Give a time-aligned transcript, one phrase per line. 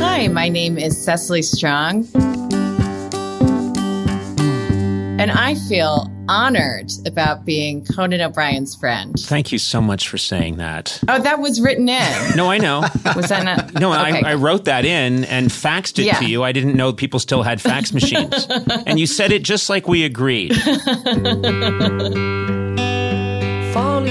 [0.00, 2.06] Hi, my name is Cecily Strong.
[5.18, 9.14] And I feel honored about being Conan O'Brien's friend.
[9.18, 11.00] Thank you so much for saying that.
[11.08, 12.36] Oh, that was written in.
[12.36, 12.80] No, I know.
[13.16, 13.72] Was that not?
[13.80, 14.22] No, Okay.
[14.22, 16.18] I, I wrote that in and faxed it Yeah.
[16.18, 16.42] to you.
[16.44, 18.46] I didn't know people still had fax machines.
[18.86, 20.52] and you said it just like we agreed.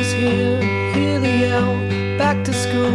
[0.03, 2.17] Is here, hear the yell.
[2.17, 2.91] Back to school,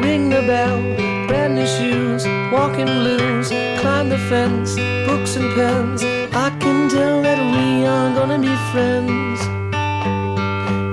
[0.00, 0.80] ring the bell.
[1.26, 3.50] Brand new shoes, walking blues.
[3.80, 4.74] Climb the fence,
[5.06, 6.02] books and pens.
[6.32, 9.38] I can tell that we are gonna be friends.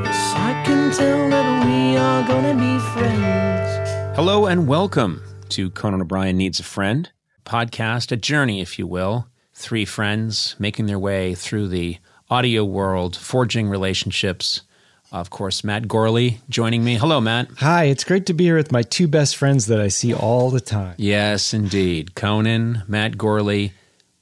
[0.04, 4.18] Yes, I can tell that we are gonna be friends.
[4.18, 7.10] Hello and welcome to Conan O'Brien Needs a Friend
[7.46, 9.30] podcast, a journey, if you will.
[9.54, 12.00] Three friends making their way through the
[12.30, 14.64] audio world, forging relationships.
[15.14, 16.96] Of course, Matt Gorley joining me.
[16.96, 17.48] Hello, Matt.
[17.60, 20.50] Hi, it's great to be here with my two best friends that I see all
[20.50, 20.96] the time.
[20.98, 22.16] Yes, indeed.
[22.16, 23.74] Conan, Matt Gorley,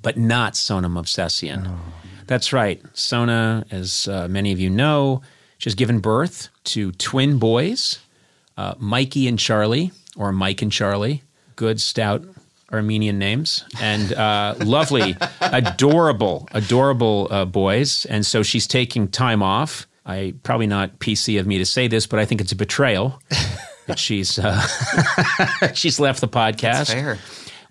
[0.02, 1.78] but not Sona Movsesian.
[2.28, 2.82] That's right.
[2.92, 5.22] Sona, as uh, many of you know,
[5.58, 8.00] she's given birth to twin boys,
[8.58, 11.24] uh, Mikey and Charlie, or Mike and Charlie.
[11.56, 12.26] Good, stout
[12.74, 18.06] Armenian names, and uh, lovely, adorable, adorable uh, boys.
[18.08, 19.88] And so she's taking time off.
[20.06, 23.22] I probably not PC of me to say this, but I think it's a betrayal
[23.88, 24.60] that she's uh,
[25.74, 26.92] she's left the podcast.
[26.92, 27.18] Fair.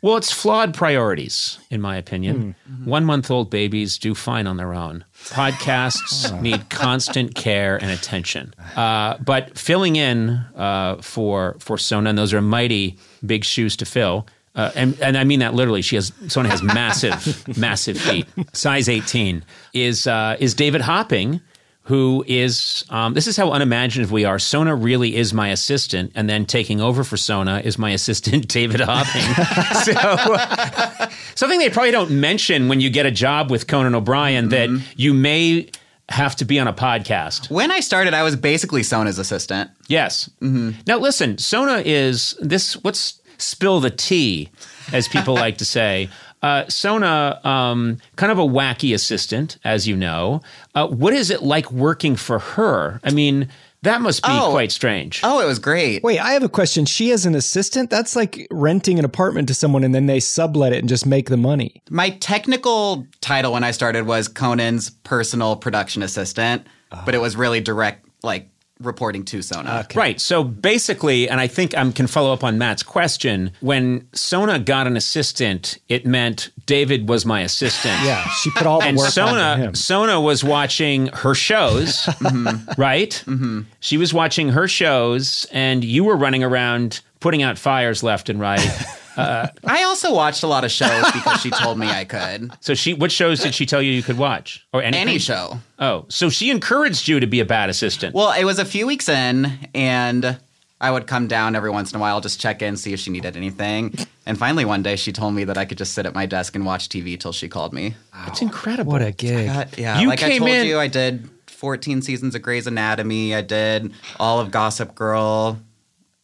[0.02, 2.54] Well, it's flawed priorities, in my opinion.
[2.86, 5.04] One month old babies do fine on their own.
[5.26, 8.54] Podcasts need constant care and attention.
[8.76, 13.84] Uh, but filling in uh, for for Sona, and those are mighty big shoes to
[13.84, 14.26] fill.
[14.54, 15.82] Uh, and, and I mean that literally.
[15.82, 19.44] She has Sona has massive, massive feet, size eighteen.
[19.74, 21.42] Is uh, is David Hopping,
[21.84, 24.38] who is um, this is how unimaginative we are.
[24.38, 28.80] Sona really is my assistant, and then taking over for Sona is my assistant David
[28.80, 29.22] Hopping.
[31.08, 34.68] so something they probably don't mention when you get a job with Conan O'Brien that
[34.96, 35.70] you may
[36.08, 37.50] have to be on a podcast.
[37.50, 39.70] When I started, I was basically Sona's assistant.
[39.88, 40.28] Yes.
[40.40, 42.74] Now listen, Sona is this.
[42.82, 44.50] What's spill the tea,
[44.92, 46.08] as people like to say.
[46.42, 50.40] Uh, Sona, um, kind of a wacky assistant, as you know.
[50.74, 52.98] Uh, what is it like working for her?
[53.04, 53.48] I mean,
[53.82, 54.50] that must be Oh.
[54.50, 55.20] quite strange.
[55.22, 56.02] Oh, it was great.
[56.02, 56.84] Wait, I have a question.
[56.86, 57.90] She has an assistant?
[57.90, 61.28] That's like renting an apartment to someone and then they sublet it and just make
[61.28, 61.82] the money.
[61.90, 66.66] My technical title when I started was Conan's personal production assistant,
[67.04, 68.48] but it was really direct, like
[68.80, 69.86] reporting to Sona.
[69.94, 70.20] Right.
[70.20, 73.52] So basically, and I think I can follow up on Matt's question.
[73.60, 78.00] When Sona got an assistant, it meant David was my assistant.
[78.02, 79.74] Yeah, she put all the and work on Sona him.
[79.74, 82.08] Sona was watching her shows,
[82.78, 83.22] right?
[83.26, 83.62] Mm-hmm.
[83.80, 88.40] She was watching her shows, and you were running around putting out fires left and
[88.40, 88.60] right.
[89.16, 92.50] Uh, I also watched a lot of shows because she told me I could.
[92.60, 95.08] so she, what shows did she tell you you could watch, or anything?
[95.08, 95.58] Any show.
[95.78, 98.14] Oh, so she encouraged you to be a bad assistant.
[98.14, 100.38] Well, it was a few weeks in, and
[100.80, 103.10] I would come down every once in a while, just check in, see if she
[103.10, 103.94] needed anything.
[104.26, 106.54] And finally, one day, she told me that I could just sit at my desk
[106.54, 107.94] and watch TV till she called me.
[108.28, 108.92] It's incredible.
[108.92, 109.48] What a gig.
[109.48, 113.34] But, yeah, You like I told in- you, I did 14 seasons of Grey's Anatomy.
[113.34, 115.58] I did all of Gossip Girl,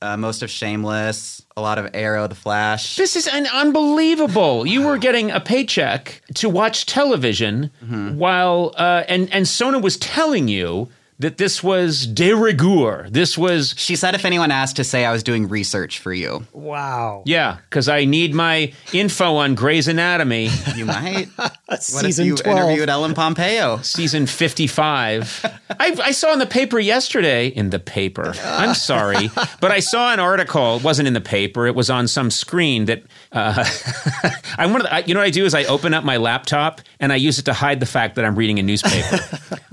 [0.02, 2.96] uh, most of Shameless, a lot of Arrow, The Flash.
[2.96, 4.66] This is an unbelievable.
[4.66, 7.70] You were getting a paycheck to watch television
[8.16, 13.06] while uh, and and Sona was telling you that this was de rigueur.
[13.10, 16.46] This was She said if anyone asked to say I was doing research for you.
[16.52, 17.22] Wow.
[17.26, 21.28] yeah, because I need my info on Grey's Anatomy, You might.
[21.66, 22.58] What Season if you 12.
[22.58, 23.78] interviewed Ellen Pompeo?
[23.82, 25.44] season fifty-five.
[25.80, 27.48] I, I saw in the paper yesterday.
[27.48, 29.30] In the paper, I'm sorry,
[29.60, 30.76] but I saw an article.
[30.76, 31.66] It wasn't in the paper.
[31.66, 33.02] It was on some screen that.
[33.32, 33.64] Uh,
[34.58, 34.86] I wanted.
[34.94, 37.40] I, you know what I do is I open up my laptop and I use
[37.40, 39.18] it to hide the fact that I'm reading a newspaper.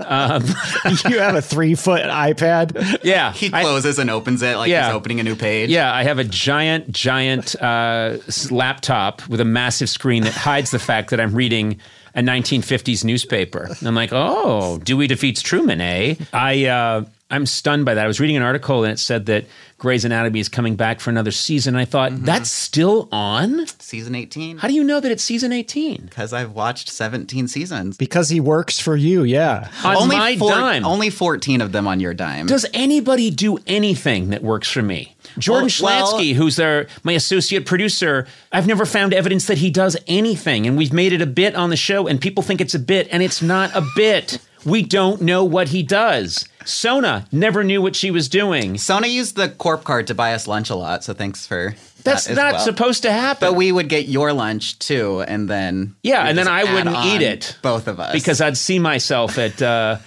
[1.08, 3.00] you have a three foot iPad.
[3.02, 4.86] Yeah, He I- closes and opens it like Yeah.
[4.86, 5.70] he's opening a new page.
[5.70, 8.18] Yeah, I have a giant, giant uh,
[8.50, 11.78] laptop with a massive screen that hides the fact that I'm reading
[12.14, 13.64] a 1950s newspaper.
[13.78, 16.14] And I'm like, oh, Dewey defeats Truman, eh?
[16.32, 18.04] I, uh, I'm stunned by that.
[18.04, 19.46] I was reading an article and it said that
[19.78, 21.74] Grey's Anatomy is coming back for another season.
[21.74, 22.24] I thought, mm-hmm.
[22.24, 23.66] that's still on?
[23.78, 24.58] Season 18.
[24.58, 26.02] How do you know that it's season 18?
[26.04, 27.96] Because I've watched 17 seasons.
[27.96, 29.70] Because he works for you, yeah.
[29.84, 30.84] On only my four- dime.
[30.84, 32.46] Only 14 of them on your dime.
[32.46, 35.16] Does anybody do anything that works for me?
[35.38, 39.70] Jordan Well- well- Schlansky, who's their, my associate producer, I've never found evidence that he
[39.70, 40.66] does anything.
[40.66, 43.08] And we've made it a bit on the show, and people think it's a bit,
[43.10, 44.38] and it's not a bit.
[44.64, 46.46] We don't know what he does.
[46.64, 48.78] Sona never knew what she was doing.
[48.78, 51.74] Sona used the corp card to buy us lunch a lot, so thanks for
[52.04, 52.64] That's that not well.
[52.64, 53.48] supposed to happen.
[53.48, 57.20] But we would get your lunch too, and then Yeah, and then I wouldn't eat
[57.22, 57.56] it.
[57.60, 59.98] both of us, because I'd see myself at uh,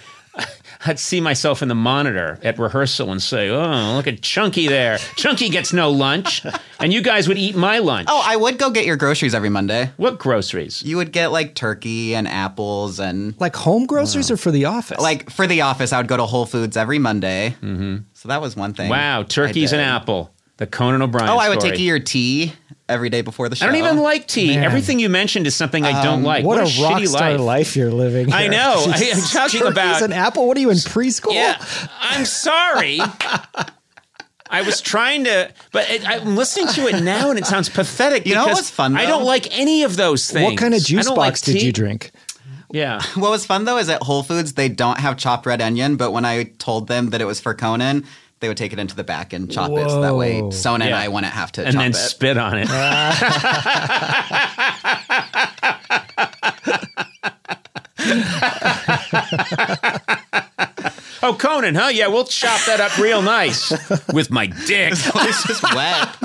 [0.86, 4.98] I'd see myself in the monitor at rehearsal and say, "Oh, look at Chunky there.
[5.16, 6.42] Chunky gets no lunch,
[6.78, 9.48] and you guys would eat my lunch." oh, I would go get your groceries every
[9.48, 9.90] Monday.
[9.96, 10.82] what groceries?
[10.84, 15.00] You would get like turkey and apples and Like home groceries or for the office?
[15.00, 15.92] like for the office.
[15.92, 17.56] I would go to Whole Foods every Monday.
[17.60, 17.96] Mm-hmm.
[18.14, 18.88] So that was one thing.
[18.88, 19.86] Wow, I turkeys and did.
[19.86, 20.32] apple.
[20.58, 21.28] The Conan O'Brien.
[21.28, 21.76] Oh, I would story.
[21.76, 22.52] take your tea
[22.88, 23.66] every day before the show.
[23.66, 24.54] I don't even like tea.
[24.54, 24.64] Man.
[24.64, 26.44] Everything you mentioned is something I don't um, like.
[26.44, 27.40] what, a, rock shitty star life.
[27.40, 27.76] life.
[27.76, 28.32] you're living.
[28.32, 28.84] I know.
[28.88, 30.02] I, am talking about.
[30.02, 30.46] an apple.
[30.46, 31.32] What are you in preschool?
[31.32, 31.62] Yeah,
[32.00, 33.00] I'm sorry.
[34.50, 38.26] I was trying to, but it, I'm listening to it now, and it sounds pathetic.
[38.26, 40.44] You know because what's fun, I don't like any of those things.
[40.44, 42.12] What kind of juice box like did you drink?
[42.70, 43.00] Yeah.
[43.14, 46.12] What was fun though is at Whole Foods they don't have chopped red onion, but
[46.12, 48.04] when I told them that it was for Conan,
[48.40, 50.50] they would take it into the back and chop it, so that way Whoa.
[50.50, 51.94] Sona and I wouldn't have to and chop then it.
[51.94, 52.68] spit on it.
[61.22, 61.90] oh, Conan, huh?
[61.92, 63.70] Yeah, we'll chop that up real nice
[64.12, 64.92] with my dick.
[64.92, 66.16] it's just wet.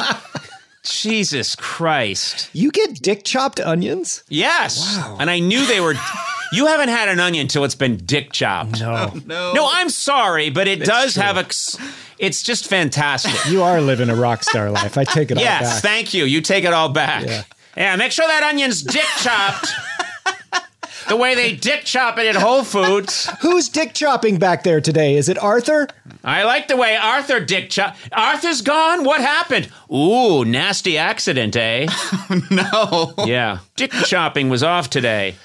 [0.84, 2.50] Jesus Christ.
[2.54, 4.24] You get dick chopped onions?
[4.30, 4.98] Yes.
[5.20, 5.96] And I knew they were.
[6.54, 8.80] You haven't had an onion until it's been dick chopped.
[8.80, 9.12] No.
[9.26, 11.46] No, No, I'm sorry, but it does have a.
[12.20, 13.52] It's just fantastic.
[13.52, 14.98] You are living a rock star life.
[14.98, 15.62] I take it all back.
[15.62, 15.82] Yes, back.
[15.82, 16.26] thank you.
[16.26, 17.26] You take it all back.
[17.26, 17.44] Yeah.
[17.76, 19.68] Yeah, make sure that onion's dick chopped.
[21.10, 23.30] the way they dick chop it at Whole Foods.
[23.42, 25.16] Who's dick chopping back there today?
[25.16, 25.88] Is it Arthur?
[26.24, 27.96] I like the way Arthur dick chop.
[28.12, 29.04] Arthur's gone.
[29.04, 29.70] What happened?
[29.92, 31.88] Ooh, nasty accident, eh?
[32.52, 33.14] no.
[33.26, 35.36] yeah, dick chopping was off today.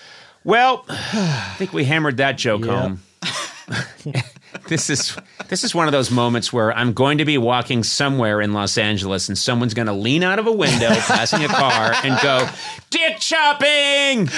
[0.49, 3.03] Well, I think we hammered that joke home.
[4.69, 5.15] this is
[5.49, 8.79] this is one of those moments where I'm going to be walking somewhere in Los
[8.79, 12.49] Angeles and someone's going to lean out of a window passing a car and go,
[12.89, 14.31] "Dick chopping!"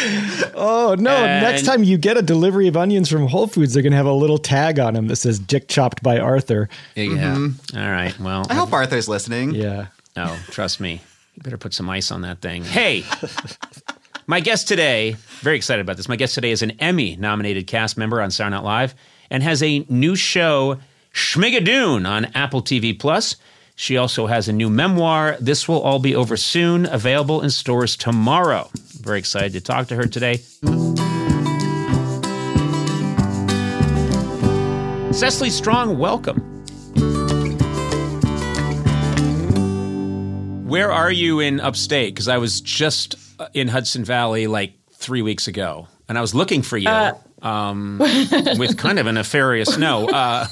[0.57, 1.13] Oh no!
[1.15, 4.07] And- Next time you get a delivery of onions from Whole Foods, they're gonna have
[4.07, 7.05] a little tag on them that says "Dick chopped by Arthur." Yeah.
[7.07, 7.79] Mm-hmm.
[7.79, 8.19] All right.
[8.19, 9.53] Well, I hope Arthur's listening.
[9.53, 9.87] Yeah.
[10.17, 11.03] Oh, trust me.
[11.37, 12.65] You better put some ice on that thing.
[12.81, 13.05] Hey,
[14.31, 16.09] my guest today, very excited about this.
[16.09, 18.95] My guest today is an Emmy nominated cast member on Saturday Night Live
[19.29, 20.79] and has a new show,
[21.13, 23.35] Schmigadoon, on Apple TV Plus.
[23.75, 25.37] She also has a new memoir.
[25.41, 28.71] This will all be over soon, available in stores tomorrow.
[29.01, 30.37] Very excited to talk to her today.
[35.13, 36.39] Cecily Strong, welcome.
[40.69, 42.15] Where are you in upstate?
[42.15, 43.17] Because I was just
[43.55, 46.91] in Hudson Valley like three weeks ago, and I was looking for you
[47.43, 50.09] um, with kind of a nefarious no.
[50.21, 50.47] Uh,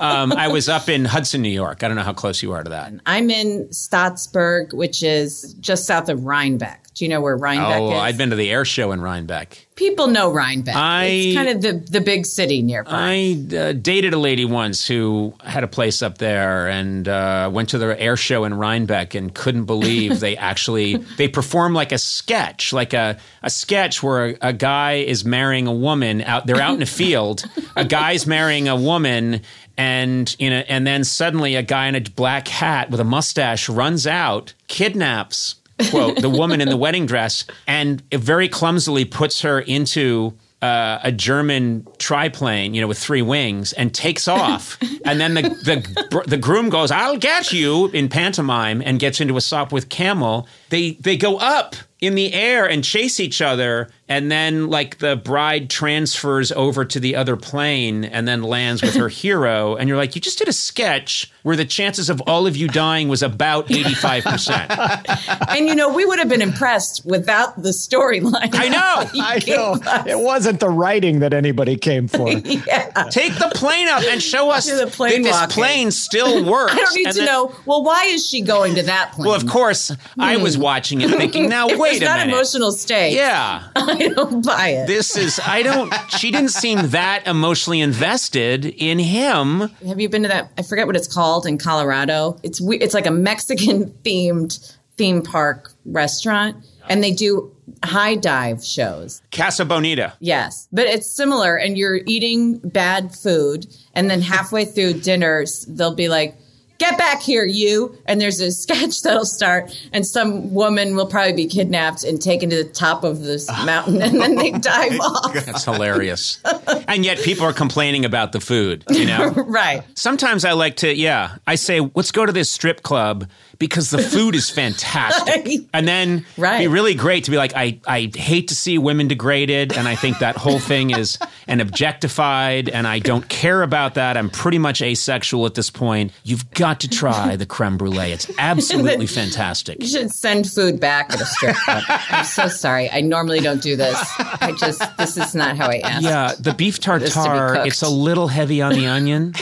[0.00, 1.84] um, I was up in Hudson, New York.
[1.84, 2.92] I don't know how close you are to that.
[3.06, 6.86] I'm in Staatsburg, which is just south of Rhinebeck.
[6.94, 7.98] Do you know where Rhinebeck Oh, is?
[7.98, 9.68] I'd been to the air show in Rhinebeck.
[9.76, 10.74] People know Rhinebeck.
[10.76, 12.90] I- it's kind of the, the big city nearby.
[12.92, 17.70] I uh, dated a lady once who had a place up there and uh, went
[17.70, 21.98] to the air show in Rhinebeck and couldn't believe they actually they perform like a
[21.98, 26.46] sketch, like a, a sketch where a, a guy is marrying a woman out.
[26.46, 27.44] They're out in a field.
[27.76, 29.42] A guy's marrying a woman.
[29.78, 33.66] And you know, and then suddenly a guy in a black hat with a mustache
[33.70, 35.54] runs out, kidnaps
[35.88, 40.98] quote the woman in the wedding dress, and it very clumsily puts her into uh,
[41.02, 44.78] a German triplane, you know, with three wings, and takes off.
[45.04, 49.34] and then the, the the groom goes, "I'll get you" in pantomime, and gets into
[49.36, 50.46] a Sopwith Camel.
[50.68, 55.16] They they go up in the air and chase each other, and then like the
[55.16, 59.98] bride transfers over to the other plane and then lands with her hero, and you're
[59.98, 63.22] like, you just did a sketch where the chances of all of you dying was
[63.22, 64.70] about eighty five percent.
[65.48, 68.50] and you know, we would have been impressed without the storyline.
[68.54, 68.80] I know.
[69.22, 70.06] I know us.
[70.06, 72.30] it wasn't the writing that anybody came for.
[72.30, 73.08] Yeah.
[73.10, 76.72] Take the plane up and show us Do the plane that this plane still works.
[76.72, 77.54] I don't need And to then- know.
[77.66, 79.28] Well, why is she going to that plane?
[79.28, 80.62] Well, of course, I was hmm.
[80.62, 82.32] watching it thinking, now if wait not minute.
[82.32, 83.14] emotional stake.
[83.14, 83.68] Yeah.
[83.76, 84.86] I don't buy it.
[84.86, 89.60] This is, I don't, she didn't seem that emotionally invested in him.
[89.86, 90.50] Have you been to that?
[90.58, 92.38] I forget what it's called in Colorado.
[92.42, 96.56] It's we- it's like a Mexican themed theme park restaurant,
[96.88, 97.54] and they do
[97.84, 99.22] high dive shows.
[99.32, 100.12] Casa Bonita.
[100.20, 105.94] Yes, but it's similar, and you're eating bad food, and then halfway through dinner, they'll
[105.94, 106.36] be like.
[106.80, 107.94] Get back here, you!
[108.06, 112.48] And there's a sketch that'll start, and some woman will probably be kidnapped and taken
[112.48, 115.34] to the top of this mountain, and then they dive off.
[115.34, 116.40] That's hilarious.
[116.88, 119.28] and yet people are complaining about the food, you know?
[119.28, 119.84] Right.
[119.94, 123.28] Sometimes I like to, yeah, I say, let's go to this strip club
[123.60, 125.46] because the food is fantastic.
[125.72, 126.58] And then Right.
[126.58, 129.72] be really great to be like, I, I hate to see women degraded.
[129.76, 132.68] And I think that whole thing is an objectified.
[132.68, 134.16] And I don't care about that.
[134.16, 136.12] I'm pretty much asexual at this point.
[136.24, 138.10] You've got to try the creme brulee.
[138.12, 139.80] It's absolutely fantastic.
[139.80, 141.84] You should send food back at a strip club.
[141.88, 142.90] I'm so sorry.
[142.90, 143.96] I normally don't do this.
[144.18, 146.02] I just this is not how I ask.
[146.02, 149.34] Yeah, the beef tartare, it's a little heavy on the onion.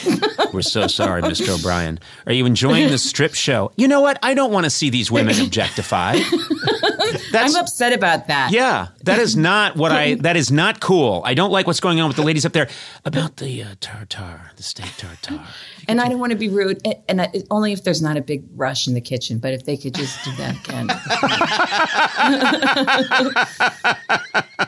[0.52, 1.58] We're so sorry, Mr.
[1.58, 2.00] O'Brien.
[2.26, 3.70] Are you enjoying the strip show?
[3.76, 4.07] You know what?
[4.22, 6.22] I don't want to see these women objectified.
[7.32, 8.52] That's I'm upset about that.
[8.52, 10.14] yeah, that is not what I.
[10.14, 11.22] That is not cool.
[11.24, 12.68] I don't like what's going on with the ladies up there
[13.04, 15.40] about the uh, tartare, the steak tartar.
[15.88, 18.20] And I don't want to be rude, and- and I, only if there's not a
[18.20, 19.38] big rush in the kitchen.
[19.38, 20.88] But if they could just do that again.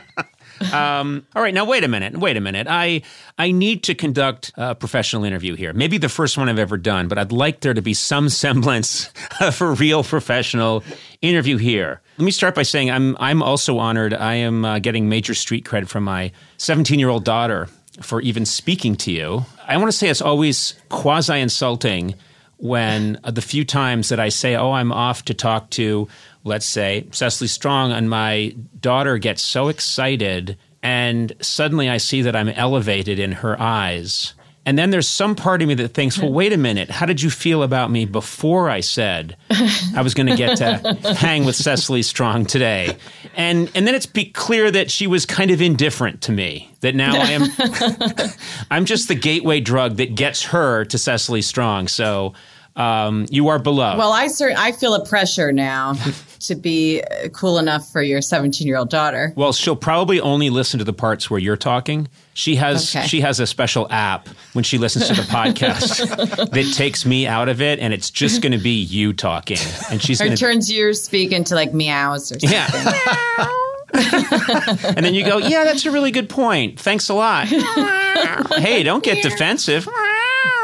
[0.73, 2.17] All right, now wait a minute.
[2.17, 2.67] Wait a minute.
[2.69, 3.01] I
[3.37, 5.73] I need to conduct a professional interview here.
[5.73, 9.09] Maybe the first one I've ever done, but I'd like there to be some semblance
[9.39, 10.83] of a real professional
[11.21, 12.01] interview here.
[12.17, 14.13] Let me start by saying I'm I'm also honored.
[14.13, 17.67] I am uh, getting major street credit from my 17 year old daughter
[18.01, 19.45] for even speaking to you.
[19.67, 22.15] I want to say it's always quasi insulting
[22.57, 26.07] when uh, the few times that I say, "Oh, I'm off to talk to,"
[26.43, 32.35] let's say Cecily Strong, and my daughter gets so excited, and suddenly I see that
[32.35, 34.33] I'm elevated in her eyes.
[34.63, 36.89] And then there's some part of me that thinks, well, wait a minute.
[36.91, 39.35] How did you feel about me before I said
[39.95, 42.95] I was going to get to hang with Cecily Strong today?
[43.35, 46.71] And and then it's be clear that she was kind of indifferent to me.
[46.81, 48.29] That now I am
[48.71, 51.87] I'm just the gateway drug that gets her to Cecily Strong.
[51.87, 52.33] So
[52.75, 53.97] um, you are beloved.
[53.99, 55.93] Well, I cer- I feel a pressure now
[56.41, 59.33] to be uh, cool enough for your 17 year old daughter.
[59.35, 62.07] Well, she'll probably only listen to the parts where you're talking.
[62.33, 63.05] She has Okay.
[63.07, 65.97] she has a special app when she listens to the podcast
[66.51, 69.57] that takes me out of it, and it's just going to be you talking,
[69.91, 72.49] and she's Or to turns your speak into like meows or something.
[72.51, 73.47] yeah.
[74.95, 76.79] and then you go, yeah, that's a really good point.
[76.79, 77.47] Thanks a lot.
[78.57, 79.87] hey, don't get defensive.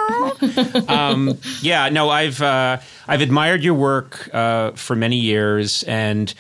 [0.88, 6.34] um, yeah, no, I've uh, I've admired your work uh, for many years, and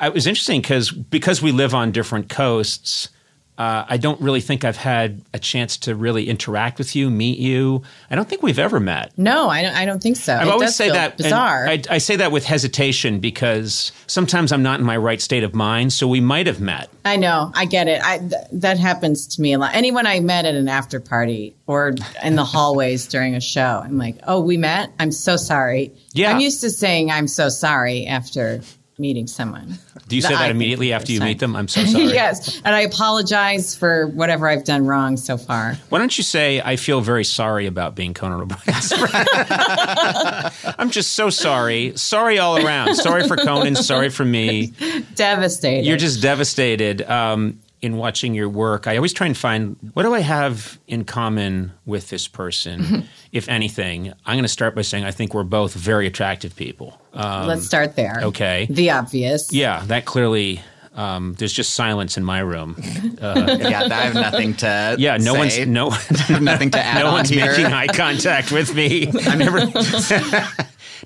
[0.00, 3.08] it was interesting because because we live on different coasts.
[3.56, 7.38] Uh, I don't really think I've had a chance to really interact with you, meet
[7.38, 7.82] you.
[8.10, 9.12] I don't think we've ever met.
[9.16, 9.76] No, I don't.
[9.76, 10.34] I don't think so.
[10.34, 11.68] I always say that bizarre.
[11.68, 15.54] I, I say that with hesitation because sometimes I'm not in my right state of
[15.54, 15.92] mind.
[15.92, 16.90] So we might have met.
[17.04, 17.52] I know.
[17.54, 18.02] I get it.
[18.02, 19.72] I th- that happens to me a lot.
[19.74, 21.94] Anyone I met at an after party or
[22.24, 24.90] in the hallways during a show, I'm like, "Oh, we met.
[24.98, 26.32] I'm so sorry." Yeah.
[26.32, 28.62] I'm used to saying "I'm so sorry" after
[28.98, 29.78] meeting someone.
[30.08, 31.56] Do you say that immediately after you meet them?
[31.56, 32.04] I'm so sorry.
[32.04, 35.76] yes, and I apologize for whatever I've done wrong so far.
[35.88, 39.28] Why don't you say I feel very sorry about being Conan O'Brien's friend?
[40.78, 41.92] I'm just so sorry.
[41.96, 42.94] Sorry all around.
[42.96, 43.76] Sorry for Conan.
[43.76, 44.66] Sorry for me.
[45.14, 45.86] Devastated.
[45.86, 47.02] You're just devastated.
[47.02, 51.04] Um, in watching your work, I always try and find what do I have in
[51.04, 54.10] common with this person, if anything.
[54.24, 56.98] I'm going to start by saying I think we're both very attractive people.
[57.12, 58.20] Um, Let's start there.
[58.22, 58.66] okay.
[58.70, 59.52] The obvious.
[59.52, 60.62] yeah, that clearly.
[60.94, 62.76] Um, there's just silence in my room.
[63.18, 64.94] yeah, I have nothing to.
[64.96, 65.38] Yeah, no say.
[65.38, 65.88] one's no
[66.40, 67.46] nothing to add no on one's here.
[67.46, 69.10] making eye contact with me.
[69.26, 69.58] I never.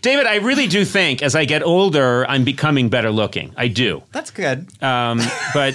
[0.03, 3.55] David, I really do think as I get older, I'm becoming better looking.
[3.57, 4.03] I do.
[4.13, 4.69] That's good.
[4.83, 5.21] Um,
[5.55, 5.75] but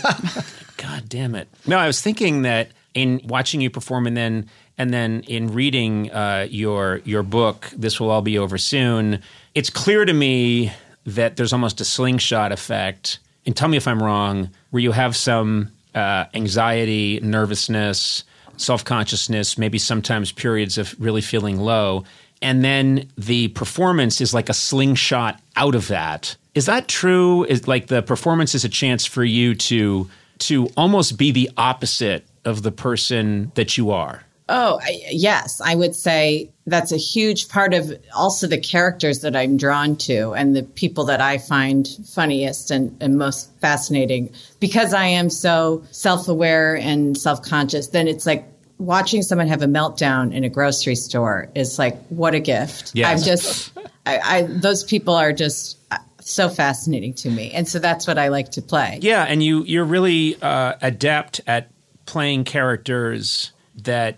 [0.83, 1.47] God damn it!
[1.65, 6.11] No, I was thinking that in watching you perform, and then and then in reading
[6.11, 9.21] uh, your your book, this will all be over soon.
[9.55, 10.73] It's clear to me
[11.05, 13.19] that there's almost a slingshot effect.
[13.45, 14.49] And tell me if I'm wrong.
[14.71, 18.25] Where you have some uh, anxiety, nervousness,
[18.57, 22.03] self consciousness, maybe sometimes periods of really feeling low.
[22.41, 26.35] And then the performance is like a slingshot out of that.
[26.55, 27.45] Is that true?
[27.45, 30.09] Is like the performance is a chance for you to
[30.47, 34.23] to almost be the opposite of the person that you are.
[34.49, 35.61] Oh, I, yes.
[35.61, 40.33] I would say that's a huge part of also the characters that I'm drawn to
[40.33, 44.33] and the people that I find funniest and, and most fascinating.
[44.59, 48.45] Because I am so self aware and self conscious, then it's like
[48.79, 52.91] watching someone have a meltdown in a grocery store is like, what a gift.
[52.93, 53.09] Yes.
[53.09, 53.71] I'm just,
[54.05, 55.77] I, I, those people are just
[56.25, 57.51] so fascinating to me.
[57.51, 58.99] And so that's what I like to play.
[59.01, 61.69] Yeah, and you you're really uh, adept at
[62.05, 63.51] playing characters
[63.83, 64.17] that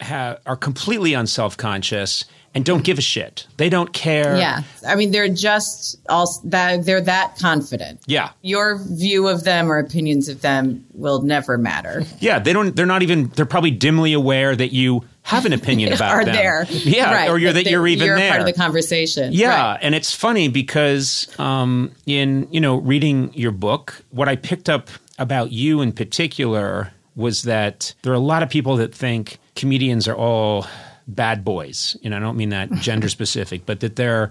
[0.00, 3.46] ha- are completely unself conscious and don't give a shit.
[3.56, 4.36] They don't care.
[4.36, 4.62] Yeah.
[4.86, 8.00] I mean, they're just all that they're that confident.
[8.06, 8.30] Yeah.
[8.42, 12.04] Your view of them or opinions of them will never matter.
[12.20, 12.76] Yeah, they don't.
[12.76, 13.28] They're not even.
[13.28, 16.34] They're probably dimly aware that you have an opinion about are them.
[16.34, 16.66] there.
[16.68, 17.30] Yeah, Right.
[17.30, 18.30] or you're that you're even you're there.
[18.30, 19.32] part of the conversation.
[19.32, 19.78] Yeah, Right.
[19.82, 24.88] and it's funny because um, in you know reading your book, what I picked up
[25.18, 30.08] about you in particular was that there are a lot of people that think comedians
[30.08, 30.66] are all
[31.06, 31.96] bad boys.
[32.02, 34.30] And I don't mean that gender specific, but that they're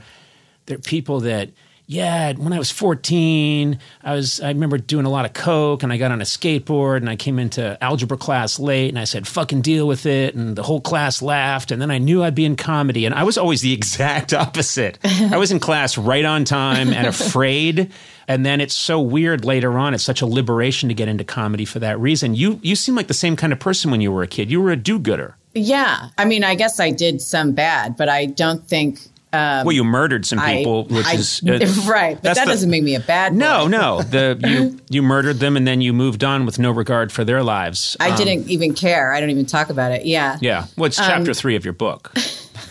[0.65, 1.49] they're people that
[1.91, 5.91] yeah, when I was 14, I was I remember doing a lot of coke and
[5.91, 9.27] I got on a skateboard and I came into algebra class late and I said
[9.27, 12.45] fucking deal with it and the whole class laughed and then I knew I'd be
[12.45, 14.99] in comedy and I was always the exact opposite.
[15.03, 17.91] I was in class right on time and afraid
[18.25, 21.65] and then it's so weird later on it's such a liberation to get into comedy
[21.65, 22.35] for that reason.
[22.35, 24.49] You you seem like the same kind of person when you were a kid.
[24.49, 25.35] You were a do-gooder.
[25.53, 26.07] Yeah.
[26.17, 28.99] I mean, I guess I did some bad, but I don't think.
[29.33, 31.57] Um, Well, you murdered some I- people, which I- is uh,
[31.89, 33.33] right, but that the- doesn't make me a bad.
[33.33, 33.67] No, boy.
[33.69, 34.01] no.
[34.01, 37.41] The you you murdered them and then you moved on with no regard for their
[37.43, 37.95] lives.
[37.99, 39.13] I Um, didn't even care.
[39.13, 40.05] I don't even talk about it.
[40.05, 40.37] Yeah.
[40.41, 40.65] Yeah.
[40.77, 42.11] Well, Um, chapter three of your book.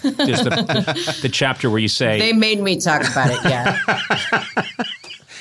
[0.03, 3.39] The, the, the chapter where you say They made me talk about it.
[3.45, 3.77] Yeah.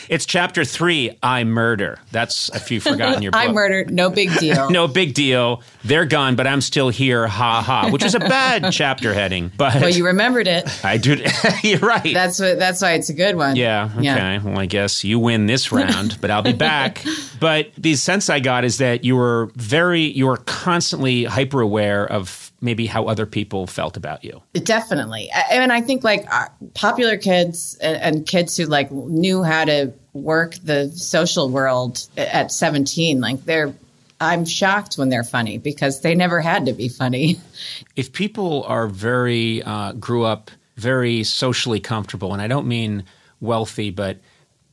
[0.10, 1.18] It's chapter three.
[1.24, 2.00] I murder.
[2.12, 3.40] That's if you've forgotten your book.
[3.42, 4.70] I Murder, No big deal.
[4.80, 5.62] No big deal.
[5.84, 7.28] They're gone, but I'm still here.
[7.28, 7.90] Ha ha.
[7.92, 10.68] Which is a bad chapter heading, but Well, you remembered it.
[10.84, 11.24] I do.
[11.64, 12.14] You're right.
[12.14, 12.60] That's what.
[12.60, 13.56] That's why it's a good one.
[13.56, 13.90] Yeah.
[13.98, 14.40] Okay.
[14.44, 17.04] Well, I guess you win this round, but I'll be back.
[17.40, 22.06] but the sense I got is that you were very, you were constantly hyper aware
[22.06, 24.42] of maybe how other people felt about you.
[24.54, 25.30] Definitely.
[25.34, 29.66] I- And I think like uh, popular kids and, and kids who like knew how
[29.66, 33.74] to work the social world at 17, like they're,
[34.20, 37.40] I'm shocked when they're funny because they never had to be funny.
[37.96, 43.04] If people are very, uh, grew up very socially comfortable, and I don't mean
[43.42, 44.18] wealthy, but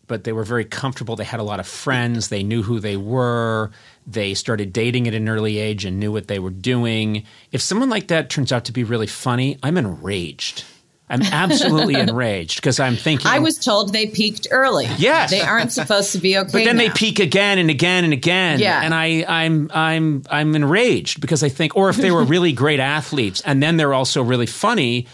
[0.07, 1.17] but they were very comfortable.
[1.17, 2.29] They had a lot of friends.
[2.29, 3.71] They knew who they were.
[4.07, 7.25] They started dating at an early age and knew what they were doing.
[7.53, 10.65] If someone like that turns out to be really funny, I'm enraged.
[11.09, 13.29] I'm absolutely enraged because I'm thinking.
[13.29, 14.87] I was told they peaked early.
[14.99, 15.31] Yes.
[15.31, 16.51] They aren't supposed to be okay.
[16.51, 18.59] but then they peak again and again and again.
[18.59, 18.83] Yeah.
[18.83, 22.81] And I, I'm I'm I'm enraged because I think, or if they were really great
[22.81, 25.07] athletes and then they're also really funny,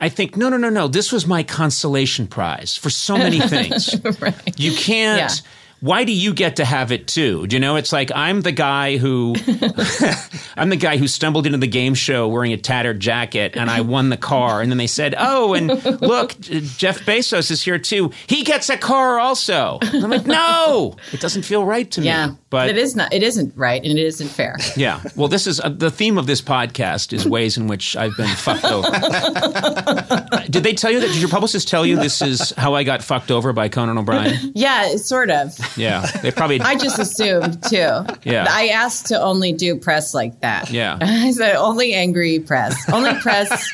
[0.00, 0.86] I think, no, no, no, no.
[0.88, 3.94] This was my consolation prize for so many things.
[4.56, 5.32] You can't.
[5.44, 5.50] Yeah.
[5.80, 7.46] Why do you get to have it too?
[7.46, 7.76] Do you know?
[7.76, 9.34] It's like I'm the guy who
[10.56, 13.80] I'm the guy who stumbled into the game show wearing a tattered jacket and I
[13.82, 14.60] won the car.
[14.60, 15.68] And then they said, "Oh, and
[16.02, 18.10] look, Jeff Bezos is here too.
[18.26, 22.06] He gets a car also." And I'm like, "No, it doesn't feel right to me."
[22.06, 22.34] Yeah.
[22.50, 24.56] but it is not, it isn't right and it isn't fair.
[24.76, 25.00] yeah.
[25.16, 28.28] Well, this is uh, the theme of this podcast is ways in which I've been
[28.36, 28.88] fucked over.
[30.50, 31.08] did they tell you that?
[31.08, 34.52] Did your publicist tell you this is how I got fucked over by Conan O'Brien?
[34.54, 35.58] Yeah, sort of.
[35.76, 36.60] Yeah, they probably.
[36.60, 37.76] I just assumed too.
[38.24, 38.46] Yeah.
[38.48, 40.70] I asked to only do press like that.
[40.70, 40.98] Yeah.
[41.00, 42.76] I said only angry press.
[42.92, 43.70] Only press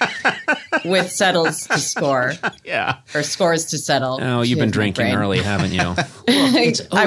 [0.84, 2.32] with settles to score
[2.64, 2.96] Yeah.
[3.14, 4.18] or scores to settle.
[4.22, 5.14] Oh, you've been drinking brain.
[5.16, 5.80] early, haven't you?
[6.28, 7.06] I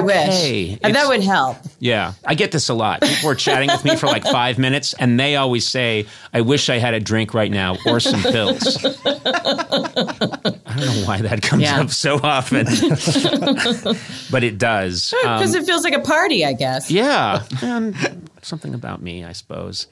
[0.70, 0.78] wish.
[0.82, 1.56] And that would help.
[1.80, 3.02] Yeah, I get this a lot.
[3.02, 6.68] People are chatting with me for like five minutes, and they always say, "I wish
[6.68, 11.62] I had a drink right now or some pills." I don't know why that comes
[11.62, 11.80] Yeah.
[11.80, 12.66] up so often,
[14.30, 14.77] but it does.
[14.84, 16.90] Um, Because it feels like a party, I guess.
[16.90, 17.94] yeah, and
[18.42, 19.86] something about me, I suppose.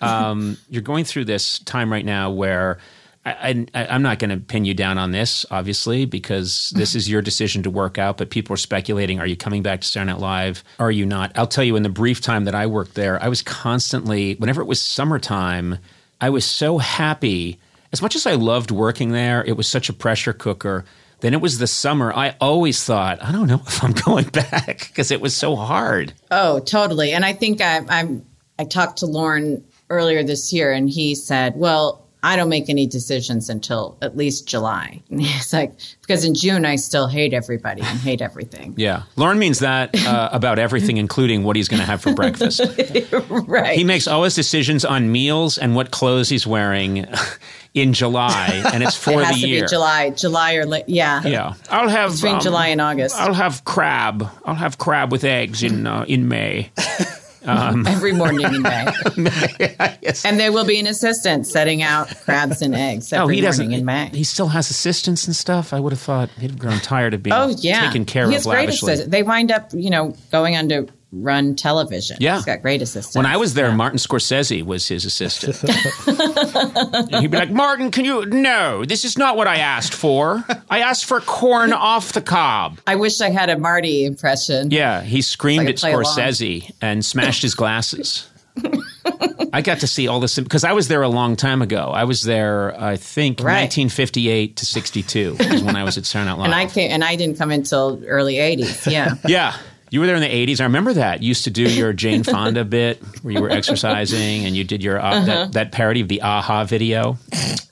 [0.00, 2.78] Um, you're going through this time right now where.
[3.26, 7.10] I, I, I'm not going to pin you down on this, obviously, because this is
[7.10, 8.16] your decision to work out.
[8.16, 10.64] But people are speculating: Are you coming back to Saturday Night Live?
[10.78, 11.32] Are you not?
[11.36, 11.76] I'll tell you.
[11.76, 15.78] In the brief time that I worked there, I was constantly, whenever it was summertime,
[16.22, 17.58] I was so happy.
[17.92, 20.86] As much as I loved working there, it was such a pressure cooker.
[21.20, 22.12] Then it was the summer.
[22.12, 26.12] I always thought, I don't know if I'm going back because it was so hard.
[26.30, 27.12] Oh, totally.
[27.12, 28.24] And I think I, I'm.
[28.60, 32.86] I talked to Lorne earlier this year, and he said, "Well, I don't make any
[32.86, 37.82] decisions until at least July." And he's like, "Because in June, I still hate everybody
[37.82, 39.02] and hate everything." Yeah.
[39.16, 42.60] Lorne means that uh, about everything, including what he's going to have for breakfast.
[43.30, 43.76] right.
[43.76, 47.06] He makes all his decisions on meals and what clothes he's wearing
[47.74, 49.62] in July, and it's for it has the to year.
[49.62, 50.84] be July, July or late.
[50.88, 51.22] Yeah.
[51.24, 53.16] Yeah, I'll have Between um, July and August.
[53.16, 54.28] I'll have crab.
[54.44, 56.70] I'll have crab with eggs in uh, in May.
[57.44, 58.92] Um, every morning in May.
[60.02, 60.24] yes.
[60.24, 63.42] And there will be an assistant setting out crabs and eggs oh, every Oh, he
[63.42, 63.72] morning doesn't.
[63.72, 64.10] in May.
[64.12, 65.72] He still has assistants and stuff.
[65.72, 68.30] I would have thought he'd have grown tired of being Oh yeah, taken care he
[68.30, 68.92] of has great lavishly.
[68.92, 69.12] assistants.
[69.12, 72.18] They wind up, you know, going on to run television.
[72.20, 72.36] Yeah.
[72.36, 73.16] he's got great assistants.
[73.16, 75.56] When I was there, Martin Scorsese was his assistant.
[77.20, 78.26] He'd be like, Martin, can you?
[78.26, 80.44] No, this is not what I asked for.
[80.68, 82.78] I asked for corn off the cob.
[82.86, 84.70] I wish I had a Marty impression.
[84.70, 86.04] Yeah, he screamed It's at play along.
[86.16, 88.28] Scorsese and smashed his glasses.
[89.52, 91.90] I got to see all this because I was there a long time ago.
[91.94, 93.62] I was there, I think, Right.
[93.62, 96.44] 1958 to 62 is when I was at Night Live.
[96.44, 98.90] and I came, and I didn't come until early '80s.
[98.90, 99.56] Yeah, Yeah.
[99.90, 100.60] You were there in the 80s.
[100.60, 101.22] I remember that.
[101.22, 104.82] You used to do your Jane Fonda bit where you were exercising and you did
[104.82, 107.16] your uh, that, that parody of the a-ha video.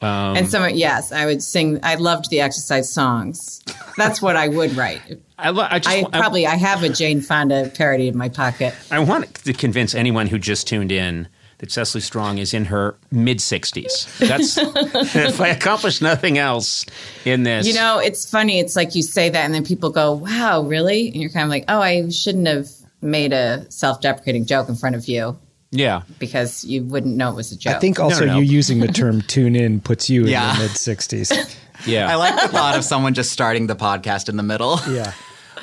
[0.01, 1.81] and some yes, I would sing.
[1.83, 3.63] I loved the exercise songs.
[3.97, 5.01] That's what I would write.
[5.39, 8.17] I, lo- I just I wa- I- probably I have a Jane Fonda parody in
[8.17, 8.75] my pocket.
[8.91, 12.97] I want to convince anyone who just tuned in that Cecily Strong is in her
[13.11, 14.19] mid 60s.
[14.19, 14.59] That's
[15.17, 16.85] if I accomplish nothing else
[17.25, 17.67] in this.
[17.67, 18.59] You know, it's funny.
[18.61, 21.51] It's like you say that, and then people go, "Wow, really?" And you're kind of
[21.51, 22.69] like, "Oh, I shouldn't have
[23.01, 25.39] made a self-deprecating joke in front of you
[25.71, 26.03] yeah.
[26.19, 28.37] because you wouldn't know it was a joke." I think also no.
[28.39, 30.53] you using the term tune in puts you Yeah.
[30.53, 31.57] in the mid 60s.
[31.87, 32.11] Yeah.
[32.11, 34.81] I like the thought of someone just starting the podcast in the middle.
[34.89, 35.13] Yeah.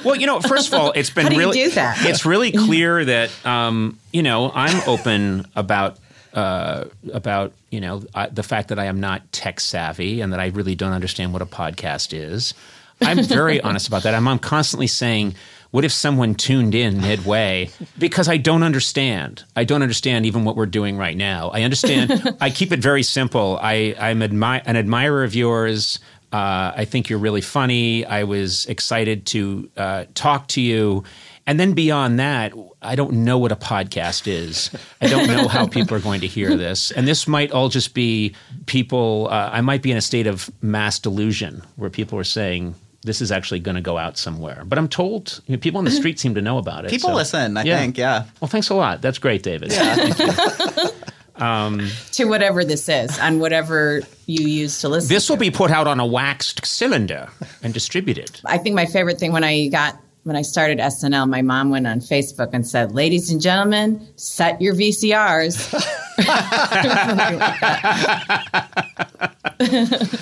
[0.04, 1.60] Well, you know, first of all, it's been How do you really?
[2.10, 5.98] It's really clear that um, you know I'm open about
[6.34, 10.40] uh, about you know I, the fact that I am not tech savvy and that
[10.40, 12.54] I really don't understand what a podcast is.
[13.02, 14.14] I'm very honest about that.
[14.14, 15.36] I'm, I'm constantly saying.
[15.72, 17.72] What if someone tuned in midway?
[17.98, 19.44] Because I don't understand.
[19.56, 21.50] I don't understand even what we're doing right now.
[21.50, 22.38] I understand.
[22.40, 23.58] I keep it very simple.
[23.60, 25.98] I, I'm admi- an admirer of yours.
[26.34, 28.06] Uh, I think you're really funny.
[28.06, 31.04] I was excited to uh, talk to you.
[31.46, 34.72] And then beyond that, I don't know what a podcast is.
[35.02, 36.90] I don't know how people are going to hear this.
[36.92, 38.34] And this might all just be
[38.66, 42.76] people, uh, I might be in a state of mass delusion where people are saying,
[43.04, 44.64] this is actually going to go out somewhere.
[44.66, 46.90] But I'm told you know, people on the street seem to know about it.
[46.92, 47.78] People so- listen, I Yeah.
[47.80, 48.24] think, yeah.
[48.40, 49.02] Well, thanks a lot.
[49.02, 49.72] That's great, David.
[51.36, 55.10] Um, to whatever this is, on whatever you use to listen.
[55.10, 55.42] This will to.
[55.42, 57.30] be put out on a waxed cylinder
[57.64, 58.40] and distributed.
[58.46, 61.88] I think my favorite thing when I got when I started SNL, my mom went
[61.88, 65.74] on Facebook and said, "Ladies and gentlemen, set your VCRs."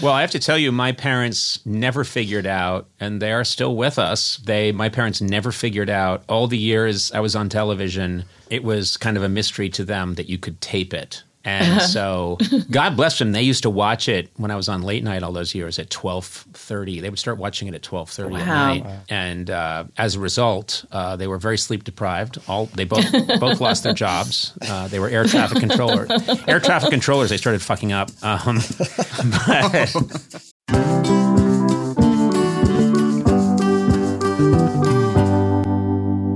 [0.01, 3.75] Well, I have to tell you, my parents never figured out, and they are still
[3.75, 4.37] with us.
[4.37, 8.25] They, my parents, never figured out all the years I was on television.
[8.49, 12.37] It was kind of a mystery to them that you could tape it, and so
[12.69, 13.31] God bless them.
[13.31, 15.89] They used to watch it when I was on late night all those years at
[15.89, 16.99] twelve thirty.
[17.01, 18.67] They would start watching it at twelve thirty at Wow.
[18.73, 22.37] night, and uh, as a result, uh, they were very sleep deprived.
[22.47, 23.05] All they both
[23.39, 24.53] both lost their jobs.
[24.67, 26.09] Uh, they were air traffic controllers.
[26.47, 27.29] air traffic controllers.
[27.29, 28.09] They started fucking up.
[28.21, 28.57] Um,
[29.47, 29.95] but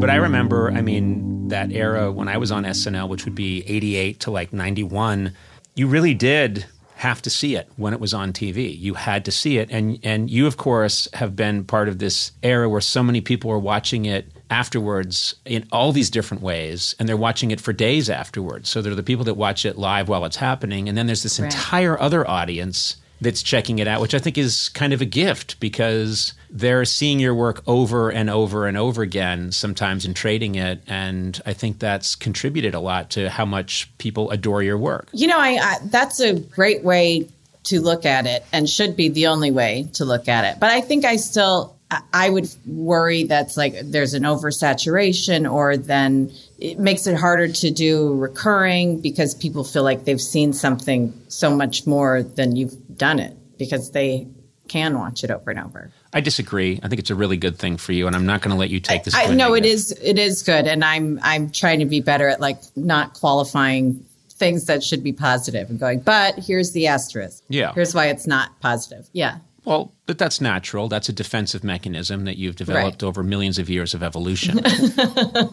[0.00, 3.62] But I remember, I mean, that era when I was on SNL, which would be
[3.66, 5.32] 88 to like 91,
[5.74, 8.78] you really did have to see it when it was on TV.
[8.78, 9.70] You had to see it.
[9.70, 13.50] And, and you, of course, have been part of this era where so many people
[13.50, 18.10] were watching it afterwards in all these different ways, and they're watching it for days
[18.10, 18.68] afterwards.
[18.68, 21.22] So there are the people that watch it live while it's happening, and then there's
[21.22, 25.04] this entire other audience that's checking it out, which I think is kind of a
[25.06, 30.56] gift because they're seeing your work over and over and over again, sometimes in trading
[30.56, 30.82] it.
[30.86, 35.08] And I think that's contributed a lot to how much people adore your work.
[35.12, 37.28] You know, I, I that's a great way
[37.64, 40.60] to look at it and should be the only way to look at it.
[40.60, 45.76] But I think I still I- I would worry that's like there's an oversaturation or
[45.76, 51.12] then it makes it harder to do recurring because people feel like they've seen something
[51.28, 54.26] so much more than you've done it because they
[54.68, 55.90] can watch it over and over.
[56.14, 56.80] I disagree.
[56.82, 58.70] I think it's a really good thing for you, and I'm not going to let
[58.70, 59.14] you take this.
[59.14, 62.28] I a know it is it is good and I'm I'm trying to be better
[62.28, 67.42] at like not qualifying things that should be positive and going, but here's the asterisk.
[67.48, 67.72] Yeah.
[67.74, 69.08] Here's why it's not positive.
[69.12, 69.38] Yeah.
[69.64, 70.88] Well, but that's natural.
[70.88, 73.08] That's a defensive mechanism that you've developed Right.
[73.08, 74.58] over millions of years of evolution.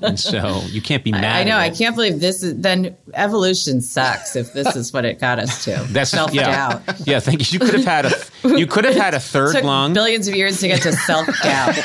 [0.02, 1.24] and so you can't be mad.
[1.42, 1.58] I know.
[1.58, 5.38] at I can't believe this is then evolution sucks if this is what it got
[5.38, 5.76] us to.
[5.92, 6.82] That's self doubt.
[7.06, 7.20] yeah.
[7.20, 7.60] Thank you.
[7.60, 8.12] You could have had a
[8.58, 9.94] you could have had a third Took lung.
[9.94, 11.76] billions of years to get to self doubt.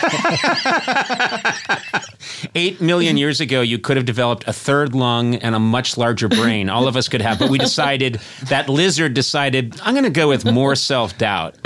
[2.55, 6.29] Eight million years ago, you could have developed a third lung and a much larger
[6.29, 6.69] brain.
[6.69, 10.29] All of us could have, but we decided that lizard decided I'm going to go
[10.29, 11.57] with more self doubt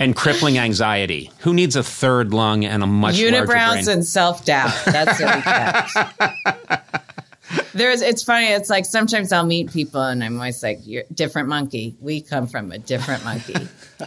[0.00, 1.30] and crippling anxiety.
[1.40, 3.58] Who needs a third lung and a much larger brain?
[3.60, 4.74] Unibrows and self doubt.
[4.86, 6.76] That's what we.
[7.74, 8.46] There's, it's funny.
[8.46, 11.94] It's like sometimes I'll meet people and I'm always like, "You're different monkey.
[12.00, 13.54] We come from a different monkey."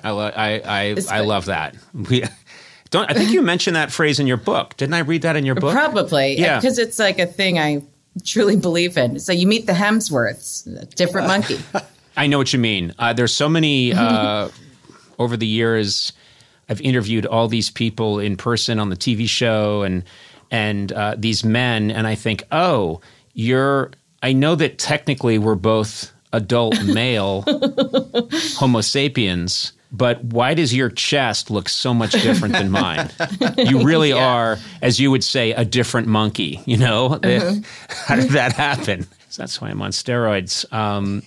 [0.04, 1.76] I, lo- I, I, I love that.
[1.94, 2.24] We,
[2.92, 4.76] don't I think you mentioned that phrase in your book?
[4.78, 5.74] Didn't I read that in your book?
[5.74, 6.60] Probably, Yeah.
[6.60, 7.84] because it's like a thing I
[8.26, 9.20] truly believe in.
[9.20, 11.60] So you meet the Hemsworths, different monkey.
[12.18, 12.94] I know what you mean.
[13.00, 14.50] Uh, there's so many uh,
[15.20, 16.12] over the years.
[16.68, 20.04] I've interviewed all these people in person on the TV show and
[20.52, 23.02] and uh, these men, and I think, oh,
[23.34, 23.92] you're.
[24.22, 27.44] I know that technically we're both adult male
[28.58, 33.10] Homo sapiens, but why does your chest look so much different than mine?
[33.58, 36.62] You really are, as you would say, a different monkey.
[36.66, 39.08] You know, how did that happen?
[39.30, 40.72] So that's why I'm on steroids.
[40.74, 41.24] Um,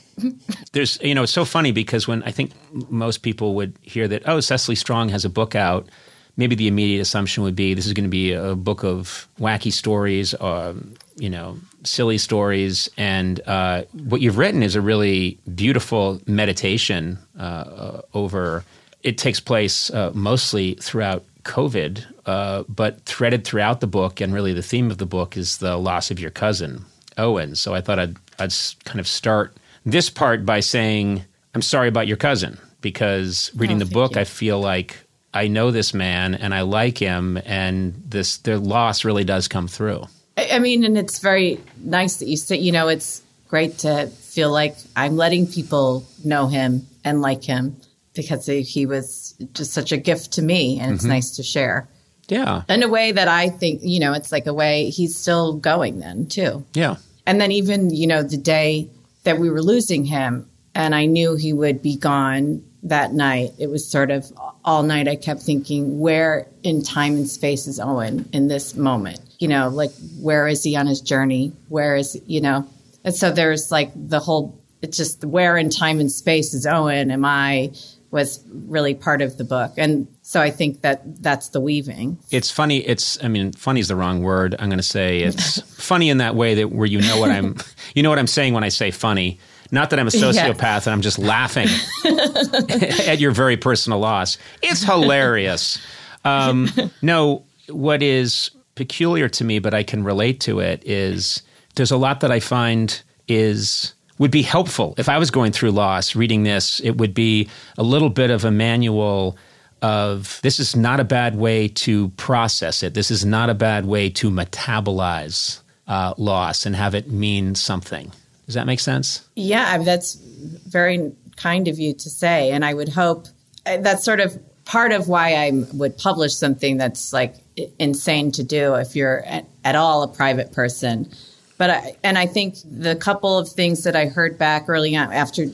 [0.73, 2.53] there's, you know, it's so funny because when I think
[2.91, 5.89] most people would hear that, oh, Cecily Strong has a book out,
[6.37, 9.73] maybe the immediate assumption would be this is going to be a book of wacky
[9.73, 12.89] stories, um, you know, silly stories.
[12.97, 18.65] And uh, what you've written is a really beautiful meditation uh, over.
[19.03, 24.53] It takes place uh, mostly throughout COVID, uh, but threaded throughout the book, and really
[24.53, 26.85] the theme of the book is the loss of your cousin,
[27.19, 27.57] Owen.
[27.57, 32.07] So I thought I'd, I'd kind of start this part by saying, I'm sorry about
[32.07, 34.21] your cousin, because reading Oh, the book, you.
[34.21, 34.97] I feel like
[35.35, 39.67] I know this man and I like him, and this their loss really does come
[39.67, 40.05] through.
[40.53, 44.51] I mean, and it's very nice that you say, you know, it's great to feel
[44.51, 47.77] like I'm letting people know him and like him
[48.15, 51.13] because he was just such a gift to me and it's mm-hmm.
[51.13, 51.89] nice to share.
[52.29, 55.55] Yeah, In a way that I think, you know, it's like a way he's still
[55.55, 56.65] going then too.
[56.73, 58.89] yeah, And then even, you know, the day
[59.25, 63.69] that we were losing him and I knew he would be gone that night, it
[63.71, 64.33] was sort of
[64.65, 69.21] all night I kept thinking, where in time and space is Owen in this moment?
[69.39, 71.53] You know, like where is he on his journey?
[71.69, 72.67] Where is, you know,
[73.05, 77.11] and so there's like the whole, it's just where in time and space is Owen?
[77.11, 77.73] Am I
[78.13, 79.73] was really part of the book.
[79.79, 82.19] And so I think that that's the weaving.
[82.31, 82.79] it's funny.
[82.87, 84.55] It's I mean, funny is the wrong word.
[84.59, 87.57] I'm going to say it's funny in that way that where you know what I'm,
[87.95, 89.41] you know what I'm saying when I say funny.
[89.73, 91.69] Not that I'm a sociopath and I'm just laughing
[93.09, 94.39] at your very personal loss.
[94.63, 95.79] It's hilarious.
[96.25, 96.69] Um,
[97.03, 101.43] no, what is peculiar to me, but I can relate to it, is
[101.75, 105.73] there's a lot that I find is would be helpful if I was going through
[105.73, 106.15] loss.
[106.15, 109.37] Reading this, it would be a little bit of a manual
[109.81, 112.95] of this is not a bad way to process it.
[112.95, 118.13] This is not a bad way to metabolize uh, loss and have it mean something.
[118.53, 119.27] Does that make sense?
[119.35, 122.51] Yeah, that's very kind of you to say.
[122.51, 123.29] And I would hope
[123.65, 127.37] uh, that's sort of part of why I would publish something that's like
[127.79, 131.11] insane to do if you're at, at all a private person.
[131.57, 135.11] But I, and I think the couple of things that I heard back early on
[135.11, 135.47] after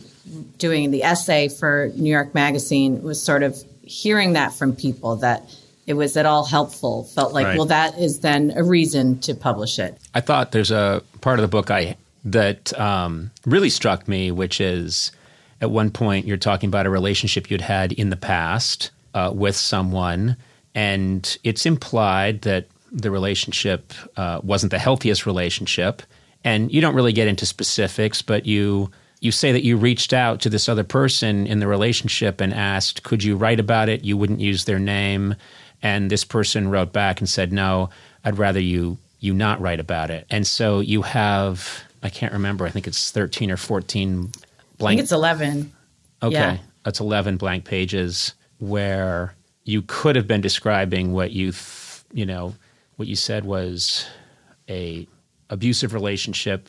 [0.58, 5.48] doing the essay for New York Magazine was sort of hearing that from people that
[5.86, 7.04] it was at all helpful.
[7.04, 7.56] Felt like, Right.
[7.56, 9.96] well, that is then a reason to publish it.
[10.14, 11.96] I thought there's a part of the book I
[12.32, 15.12] that um, really struck me, which is
[15.60, 19.56] at one point you're talking about a relationship you'd had in the past uh, with
[19.56, 20.36] someone,
[20.74, 26.02] and it's implied that the relationship uh, wasn't the healthiest relationship,
[26.44, 28.90] and you don't really get into specifics, but you
[29.20, 33.02] you say that you reached out to this other person in the relationship and asked,
[33.02, 35.34] "Could you write about it?" You wouldn't use their name,
[35.82, 37.90] and this person wrote back and said, "No,
[38.24, 42.66] I'd rather you you not write about it." And so you have I can't remember.
[42.66, 44.32] I think it's thirteen or fourteen
[44.78, 44.94] blank.
[44.94, 45.72] I think it's 11.
[46.22, 46.32] Okay.
[46.34, 46.58] Yeah.
[46.84, 49.34] That's 11 blank pages where
[49.64, 52.54] you could have been describing what you, th- you know,
[52.96, 54.06] what you said was
[54.68, 55.06] a
[55.50, 56.68] abusive relationship,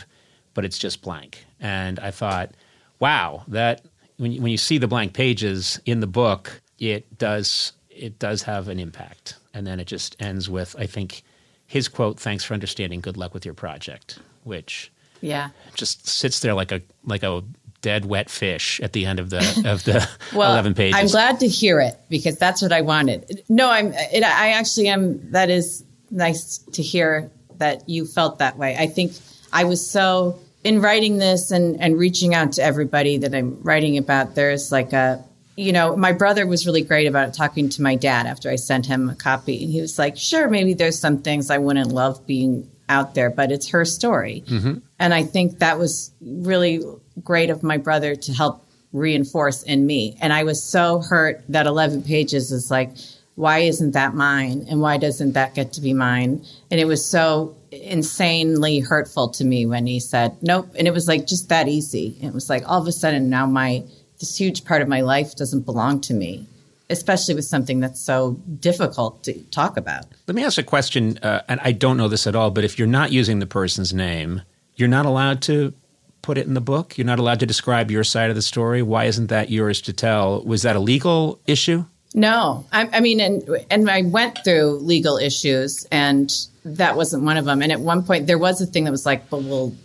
[0.53, 1.45] but it's just blank.
[1.59, 2.51] And I thought,
[2.99, 3.81] wow, that
[4.17, 8.43] when you, when you see the blank pages in the book, it does it does
[8.43, 9.35] have an impact.
[9.53, 11.23] And then it just ends with, I think,
[11.65, 13.01] his quote, "Thanks for understanding.
[13.01, 14.91] Good luck with your project," which
[15.21, 15.49] Yeah.
[15.75, 17.43] just sits there like a like a
[17.81, 20.99] dead wet fish at the end of the of the Well, eleven pages.
[20.99, 23.43] I'm glad to hear it because that's what I wanted.
[23.49, 23.93] No, I'm.
[23.93, 25.31] It, I actually am.
[25.31, 28.75] That is nice to hear that you felt that way.
[28.77, 29.13] I think
[29.51, 33.97] I was so in writing this and and reaching out to everybody that I'm writing
[33.97, 34.35] about.
[34.35, 35.23] There's like a.
[35.55, 38.55] You know, my brother was really great about it, talking to my dad after I
[38.55, 39.61] sent him a copy.
[39.61, 43.29] And he was like, sure, maybe there's some things I wouldn't love being out there,
[43.29, 44.45] but it's her story.
[44.47, 44.75] Mm-hmm.
[44.99, 46.81] And I think that was really
[47.23, 50.17] great of my brother to help reinforce in me.
[50.21, 52.91] And I was so hurt that 11 pages is like,
[53.35, 54.65] why isn't that mine?
[54.69, 56.43] And why doesn't that get to be mine?
[56.69, 60.69] And it was so insanely hurtful to me when he said, nope.
[60.77, 62.17] And it was like just that easy.
[62.21, 63.83] It was like all of a sudden now my,
[64.19, 66.47] this huge part of my life doesn't belong to me,
[66.89, 70.05] especially with something that's so difficult to talk about.
[70.27, 72.77] Let me ask a question, uh, and I don't know this at all, but if
[72.77, 74.41] you're not using the person's name,
[74.79, 75.73] you're not allowed to
[76.21, 76.97] put it in the book.
[76.97, 78.81] You're not allowed to describe your side of the story.
[78.81, 80.43] Why isn't that yours to tell?
[80.43, 81.85] Was that a legal issue?
[82.13, 86.33] No, I, I mean, and and I went through legal issues, and
[86.65, 87.61] that wasn't one of them.
[87.61, 89.75] And at one point, there was a thing that was like, "But well,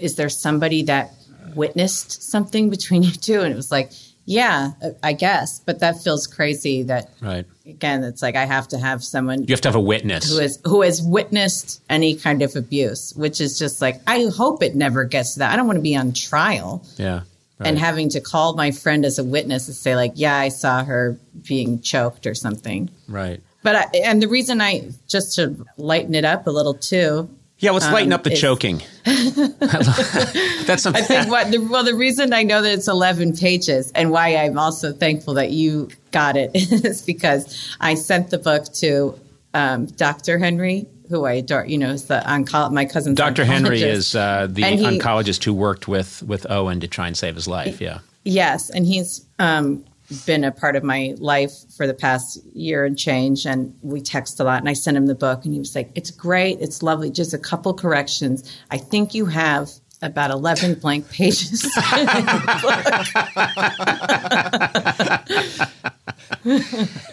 [0.00, 1.12] is there somebody that
[1.54, 3.40] witnessed something between you two?
[3.42, 3.92] And it was like,
[4.26, 4.72] "Yeah,
[5.02, 6.82] I guess," but that feels crazy.
[6.84, 7.44] That Right.
[7.66, 10.30] again, it's like I have to have someone You have to have a witness.
[10.30, 14.62] who has who has witnessed any kind of abuse, which is just like I hope
[14.62, 15.52] it never gets to that.
[15.52, 17.22] I don't want to be on trial yeah.
[17.60, 17.68] Right.
[17.68, 20.84] and having to call my friend as a witness to say like, yeah, I saw
[20.84, 22.90] her being choked or something.
[23.08, 23.40] right.
[23.62, 27.30] But I, and the reason I just to lighten it up a little too.
[27.64, 28.82] Yeah, let's lighten Um, up the choking.
[29.04, 31.02] That's something.
[31.02, 34.36] I think what the, well the reason I know that it's 11 pages and why
[34.36, 39.18] I'm also thankful that you got it is because I sent the book to
[39.54, 40.38] um, Dr.
[40.38, 41.64] Henry, who I adore.
[41.66, 43.44] You know, is the onco- my cousin's Dr.
[43.44, 47.34] Henry is uh, the he- oncologist who worked with with Owen to try and save
[47.34, 47.80] his life.
[47.80, 48.00] Yeah.
[48.24, 49.84] Yes, and he's um,
[50.26, 54.38] been a part of my life for the past year and change, and we text
[54.40, 54.58] a lot.
[54.60, 57.32] And I sent him the book, and he was like, "It's great, it's lovely, just
[57.34, 58.42] a couple corrections.
[58.70, 59.70] I think you have."
[60.02, 61.62] About eleven blank pages.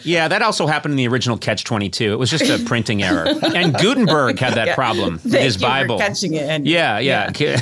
[0.03, 2.11] Yeah, that also happened in the original Catch 22.
[2.13, 3.27] It was just a printing error.
[3.55, 5.97] And Gutenberg had that problem with Thank his you for Bible.
[5.99, 6.69] catching it, Henry.
[6.71, 7.31] Yeah, yeah.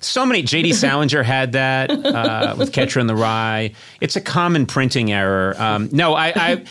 [0.00, 0.42] so many.
[0.42, 0.72] J.D.
[0.74, 3.72] Salinger had that uh, with Catcher in the Rye.
[4.00, 5.54] It's a common printing error.
[5.58, 6.64] Um, no, I, I,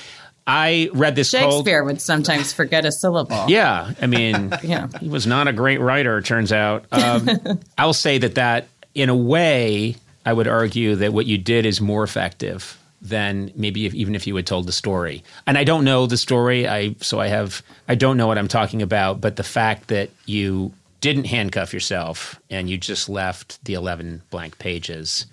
[0.47, 1.53] I read this cold.
[1.65, 3.45] Shakespeare would sometimes forget a syllable.
[3.47, 4.87] Yeah, I mean, Yeah.
[4.99, 6.17] he was not a great writer.
[6.17, 6.85] It turns out.
[6.91, 7.29] Um,
[7.77, 11.79] I'll say that that in a way, I would argue that what you did is
[11.79, 15.23] more effective than maybe if, even if you had told the story.
[15.47, 16.67] And I don't know the story.
[16.67, 19.21] I so I have I don't know what I'm talking about.
[19.21, 24.57] But the fact that you didn't handcuff yourself and you just left the 11 blank
[24.59, 25.25] pages,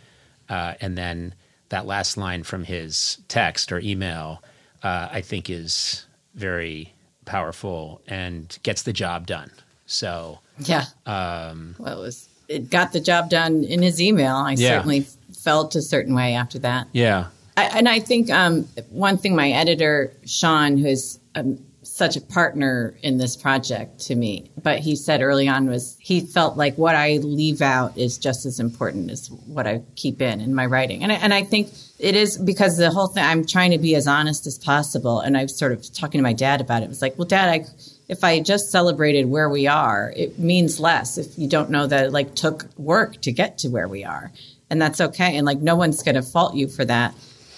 [0.48, 1.34] uh, and then
[1.70, 4.42] that last line from his text or email,
[4.82, 6.92] uh, I think is very
[7.24, 9.50] powerful and gets the job done.
[9.86, 10.84] So Yeah.
[11.06, 14.36] Um, well, it was it got the job done in his email.
[14.36, 14.76] I Yeah.
[14.76, 15.06] certainly
[15.36, 16.86] felt a certain way after that.
[16.92, 21.58] yeah, I, and I think um, one thing my editor Sean, who's um,
[21.96, 26.20] such a partner in this project to me, but he said early on was he
[26.20, 30.42] felt like what I leave out is just as important as what I keep in
[30.42, 33.46] in my writing, and I, and I think it is because the whole thing I'm
[33.46, 36.60] trying to be as honest as possible, and I've sort of talking to my dad
[36.60, 36.84] about it.
[36.84, 37.66] It was like, well, Dad, I
[38.08, 42.06] if I just celebrated where we are, it means less if you don't know that
[42.06, 44.30] it like took work to get to where we are.
[44.68, 45.36] And that's okay.
[45.36, 47.14] And like no one's gonna fault you for that.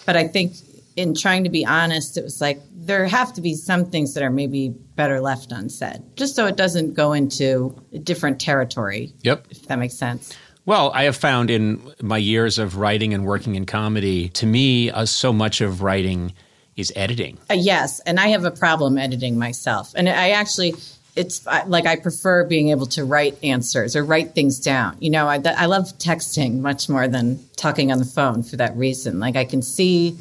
[0.07, 0.55] But I think
[0.99, 4.23] in trying to be honest, it was like there have to be some things that
[4.23, 9.47] are maybe better left unsaid, just so it doesn't go into a different territory, yep.
[9.51, 10.35] if that makes sense.
[10.65, 14.91] Well, I have found in my years of writing and working in comedy, to me,
[14.91, 16.33] uh, so much of writing
[16.77, 17.39] is editing.
[17.51, 19.93] Uh, yes, and I have a problem editing myself.
[19.95, 20.75] And I actually,
[21.15, 24.97] it's like I prefer being able to write answers or write things down.
[25.01, 28.75] You know, I, I love texting much more than talking on the phone for that
[28.77, 29.21] reason.
[29.21, 30.17] Like I can see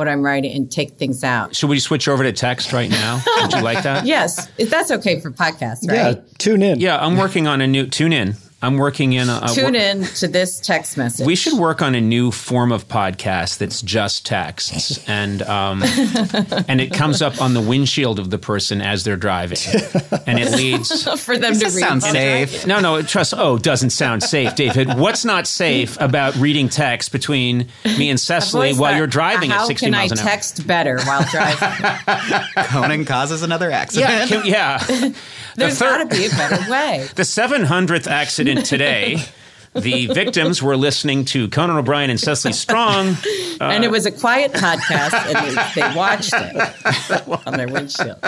[0.00, 1.54] what I'm writing and take things out.
[1.54, 3.20] Should we switch over to text right now?
[3.42, 4.00] Would you like that?
[4.10, 5.94] Yes, if that's okay for podcasts, right?
[5.94, 6.38] Yeah, right?
[6.38, 6.80] tune in.
[6.80, 8.34] Yeah, I'm working on a new tune in.
[8.62, 11.26] I'm working in a, a Tune in to this text message.
[11.26, 15.82] We should work on a new form of podcast that's just texts, and um,
[16.68, 19.58] and it comes up on the windshield of the person as they're driving,
[20.26, 20.90] and it leads.
[21.20, 21.72] for them to read.
[21.72, 22.66] sounds safe.
[22.66, 23.32] No, no, trust.
[23.36, 24.98] Oh, doesn't sound safe, David.
[24.98, 29.66] What's not safe about reading text between me and Cecily while thought, you're driving at
[29.66, 30.24] 60 miles I an hour?
[30.24, 32.54] How can I text better while driving?
[32.66, 34.10] Conan causes another accident.
[34.10, 34.78] Yeah, can, yeah.
[34.78, 35.14] The
[35.56, 37.08] There's third- got to be a better way.
[37.14, 39.18] The 700th accident today.
[39.72, 43.16] The victims were listening to Conan O'Brien and Cecily Strong.
[43.60, 48.18] and it was a quiet podcast, and they, they watched it on their windshield.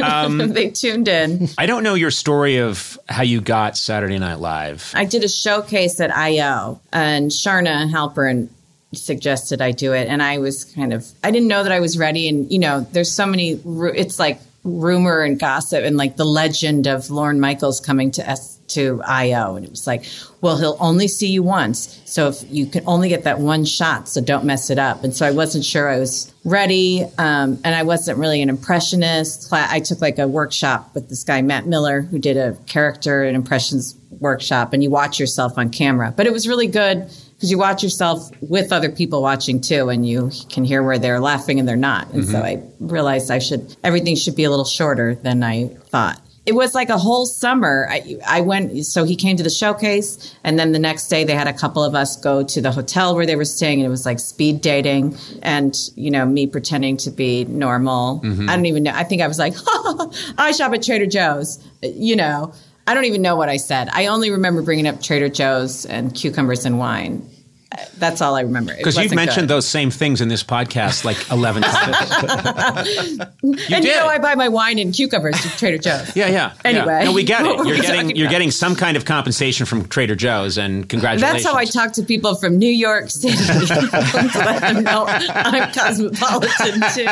[0.00, 1.48] Um, they tuned in.
[1.58, 4.92] I don't know your story of how you got Saturday Night Live.
[4.94, 8.48] I did a showcase at IO, and Charna Halpern
[8.94, 11.98] suggested I do it, and I was kind of I didn't know that I was
[11.98, 13.60] ready, and you know, there's so many.
[13.96, 18.57] It's like rumor and gossip, and like the legend of Lorne Michaels coming to S
[18.68, 20.04] to IO, and it was like,
[20.40, 24.08] well, he'll only see you once, so if you can only get that one shot,
[24.08, 25.04] so don't mess it up.
[25.04, 29.52] And so I wasn't sure I was ready, um, and I wasn't really an impressionist.
[29.52, 33.36] I took like a workshop with this guy Matt Miller, who did a character and
[33.36, 36.12] impressions workshop, and you watch yourself on camera.
[36.16, 40.06] But it was really good because you watch yourself with other people watching too, and
[40.06, 42.10] you can hear where they're laughing and they're not.
[42.12, 46.20] And so I realized I should everything should be a little shorter than I thought.
[46.48, 47.86] It was like a whole summer.
[47.90, 51.34] I, I went, so he came to the showcase, and then the next day they
[51.34, 53.90] had a couple of us go to the hotel where they were staying, and it
[53.90, 58.22] was like speed dating, and you know me pretending to be normal.
[58.24, 58.48] Mm-hmm.
[58.48, 58.92] I don't even know.
[58.94, 59.52] I think I was like,
[60.38, 62.54] I shop at Trader Joe's, you know.
[62.86, 63.90] I don't even know what I said.
[63.92, 67.28] I only remember bringing up Trader Joe's and cucumbers and wine.
[67.98, 68.74] That's all I remember.
[68.74, 69.56] Because you've mentioned good.
[69.56, 72.10] those same things in this podcast like 11 times.
[73.42, 73.84] you and did.
[73.84, 76.16] you know, I buy my wine and cucumbers at Trader Joe's.
[76.16, 76.54] yeah, yeah.
[76.64, 76.86] Anyway.
[76.86, 77.04] yeah.
[77.04, 77.58] No, we get it.
[77.66, 78.32] You're getting you're about?
[78.32, 81.42] getting some kind of compensation from Trader Joe's, and congratulations.
[81.42, 83.36] That's how I talk to people from New York City
[83.68, 87.04] to let them know I'm cosmopolitan too.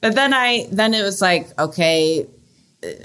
[0.00, 2.24] but then I then it was like okay,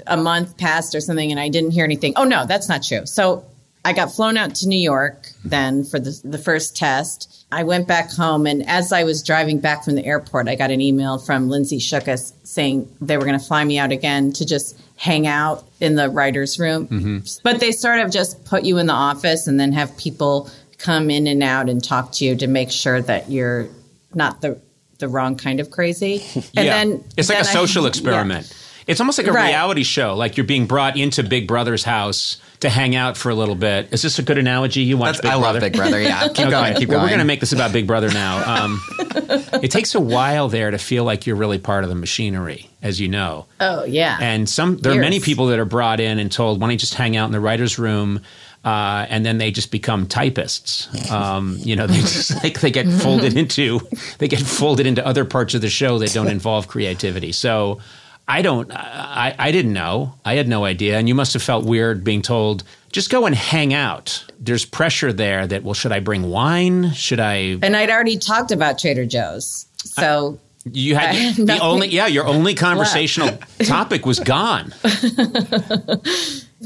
[0.06, 2.12] a month passed or something, and I didn't hear anything.
[2.16, 3.04] Oh no, that's not true.
[3.06, 3.44] So
[3.84, 7.46] I got flown out to New York then for the the first test.
[7.52, 10.70] I went back home, and as I was driving back from the airport, I got
[10.70, 14.46] an email from Lindsay Shookus saying they were going to fly me out again to
[14.46, 16.88] just hang out in the writers' room.
[16.88, 17.18] Mm-hmm.
[17.42, 21.10] But they sort of just put you in the office and then have people come
[21.10, 23.68] in and out and talk to you to make sure that you're
[24.14, 24.60] not the
[24.98, 26.24] the wrong kind of crazy.
[26.34, 26.84] And yeah.
[26.84, 27.86] then it's like a then I- social
[28.40, 28.42] yeah.
[28.86, 28.88] Experiment.
[28.88, 29.48] It's almost like a Right.
[29.48, 30.14] reality show.
[30.14, 33.88] Like you're being brought into Big Brother's house to hang out for a little bit.
[33.92, 34.80] Is this a good analogy?
[34.82, 35.60] You watch That's, Big I Brother?
[35.60, 36.00] love Big Brother.
[36.00, 36.50] Yeah, keep Okay.
[36.50, 36.74] going.
[36.76, 37.02] Keep well, going.
[37.04, 38.64] we're going to make this about Big Brother now.
[38.64, 38.80] Um,
[39.62, 43.00] it takes a while there to feel like you're really part of the machinery, as
[43.00, 43.46] you know.
[43.60, 44.16] Oh yeah.
[44.20, 46.78] And some there are many people that are brought in and told, "Why don't you
[46.78, 48.20] just hang out in the writers' room?"
[48.64, 50.88] Uh, and then they just become typists.
[51.10, 53.80] Um, you know, they just like they get folded into
[54.18, 57.32] they get folded into other parts of the show that don't involve creativity.
[57.32, 57.80] So
[58.26, 58.70] I don't.
[58.72, 60.14] I, I didn't know.
[60.24, 60.98] I had no idea.
[60.98, 64.24] And you must have felt weird being told just go and hang out.
[64.38, 66.92] There's pressure there that well, should I bring wine?
[66.92, 67.58] Should I?
[67.60, 69.66] and I'd already talked about Trader Joe's.
[69.76, 72.06] So You I had had the only yeah.
[72.06, 74.72] Your only conversational topic was gone.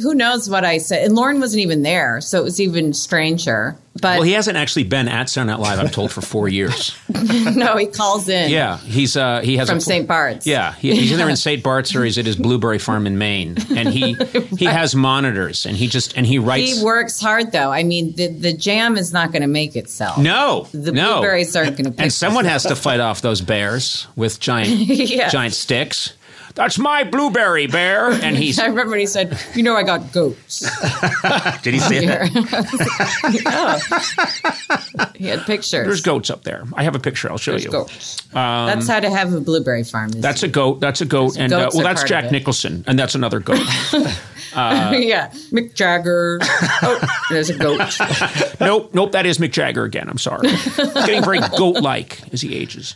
[0.02, 1.04] who knows what I said?
[1.04, 3.76] And Lorne wasn't even there, so it was even stranger.
[4.00, 5.80] But Well, he hasn't actually been at Saturday Night Live.
[5.80, 6.96] I'm told for four years.
[7.56, 8.48] no, he calls in.
[8.48, 10.06] Yeah, he's uh, he has From St.
[10.06, 10.46] Bart's.
[10.46, 11.64] Yeah, he, he's either in St.
[11.64, 14.14] Bart's or he's at his blueberry farm in Maine, and he
[14.56, 16.78] he has monitors and he just and he writes.
[16.78, 17.72] He works hard though.
[17.72, 20.18] I mean, the the jam is not going to make itself.
[20.18, 21.14] no, the no.
[21.14, 22.00] blueberries aren't going to.
[22.02, 25.28] and someone has to fight off those bears with giant Yeah.
[25.28, 26.12] giant sticks.
[26.54, 30.12] That's my blueberry bear, and he's I remember when he said, "You know, I got
[30.12, 30.60] goats."
[31.62, 32.28] did he say that?
[33.28, 33.78] Yeah.
[35.14, 35.86] he had pictures.
[35.86, 36.64] There's goats up there.
[36.74, 37.30] I have a picture.
[37.30, 37.70] I'll show There's you.
[37.70, 38.22] goats.
[38.32, 40.10] that's how to have a blueberry farm.
[40.10, 40.80] That's a goat.
[40.80, 42.30] That's a goat, and uh, well, that's Jack.
[42.32, 43.58] Nicholson, and that's another goat.
[44.52, 46.38] yeah, Mick Jagger.
[46.42, 47.80] oh, there's a goat.
[48.60, 49.12] nope, nope.
[49.12, 50.08] That is Mick Jagger again.
[50.08, 50.48] I'm sorry.
[50.48, 52.94] He's getting very goat-like as he ages.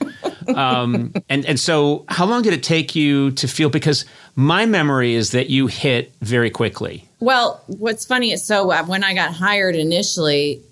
[0.48, 3.68] Um, and and so, how long did it take you to feel?
[3.70, 4.04] Because
[4.36, 7.08] my memory is that you hit very quickly.
[7.20, 10.62] Well, what's funny is so uh, when I got hired initially,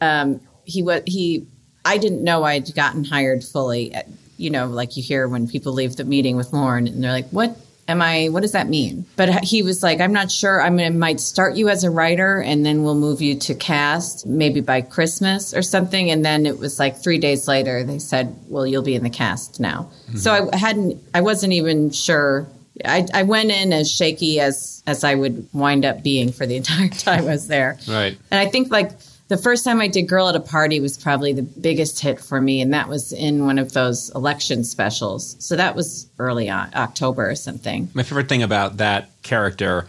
[0.00, 1.46] um, he was he
[1.84, 3.94] I didn't know I'd gotten hired fully.
[3.94, 4.02] Uh,
[4.36, 7.28] You know, like you hear when people leave the meeting with Lorne and they're like,
[7.30, 7.56] what
[7.88, 9.04] am I, what does that mean?
[9.16, 10.62] But he was like, I'm not sure.
[10.62, 13.54] I mean, I might start you as a writer and then we'll move you to
[13.54, 16.10] cast maybe by Christmas or something.
[16.10, 19.10] And then it was like three days later, they said, well, you'll be in the
[19.10, 19.90] cast now.
[20.08, 20.18] Mm-hmm.
[20.18, 22.46] So I hadn't, I wasn't even sure.
[22.84, 26.56] I, I went in as shaky as, as I would wind up being for the
[26.58, 27.78] entire time I was there.
[27.86, 28.16] Right.
[28.30, 28.92] And I think like
[29.28, 32.40] the first time I did Girl at a Party was probably the biggest hit for
[32.40, 32.60] me.
[32.60, 35.36] And that was in one of those election specials.
[35.38, 37.88] So that was early on, October or something.
[37.94, 39.86] My favorite thing about that character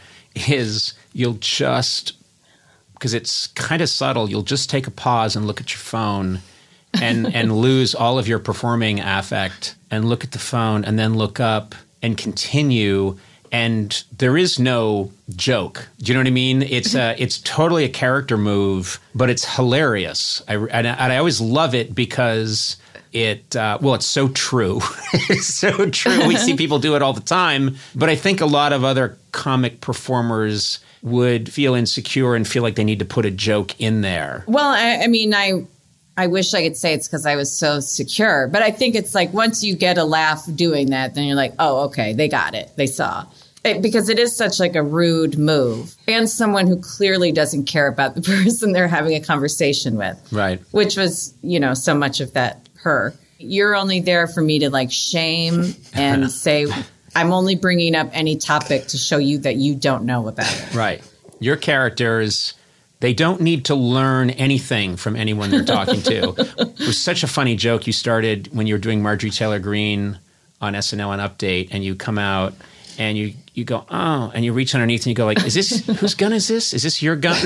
[0.47, 2.13] is you'll just
[2.93, 4.29] because it's kind of subtle.
[4.29, 6.39] You'll just take a pause and look at your phone,
[6.93, 11.13] and and lose all of your performing affect, and look at the phone, and then
[11.13, 13.17] look up and continue.
[13.55, 15.87] And there is no joke.
[15.99, 16.61] Do you know what I mean?
[16.61, 20.43] It's a, it's totally a character move, but it's hilarious.
[20.45, 22.75] I, and, I, and I always love it because
[23.13, 24.81] it uh, well it's so true
[25.29, 26.57] it's so true we see uh-huh.
[26.57, 30.79] people do it all the time but i think a lot of other comic performers
[31.01, 34.67] would feel insecure and feel like they need to put a joke in there Well,
[34.67, 35.65] I, I mean, I
[36.17, 39.13] I wish I could say it's because I was so secure, but I think it's
[39.13, 42.55] like once you get a laugh doing that, then you're like, oh, okay, they got
[42.55, 43.25] it, they saw.
[43.65, 47.87] It, because it is such like a rude move, and someone who clearly doesn't care
[47.87, 52.21] about the person they're having a conversation with, right which was you know so much
[52.21, 53.13] of that her.
[53.39, 56.67] You're only there for me to like shame and say.
[57.17, 60.75] I'm only bringing up any topic to show you that you don't know about it.
[60.75, 61.01] right
[61.39, 62.53] your characters
[62.99, 67.27] they don't need to learn anything from anyone they're talking to it was such a
[67.27, 70.19] funny joke you started when you were doing marjorie taylor Greene
[70.61, 72.53] on snl and update and you come out
[72.99, 75.85] and you you go oh and you reach underneath and you go like is this
[75.99, 77.37] whose gun is this is this your gun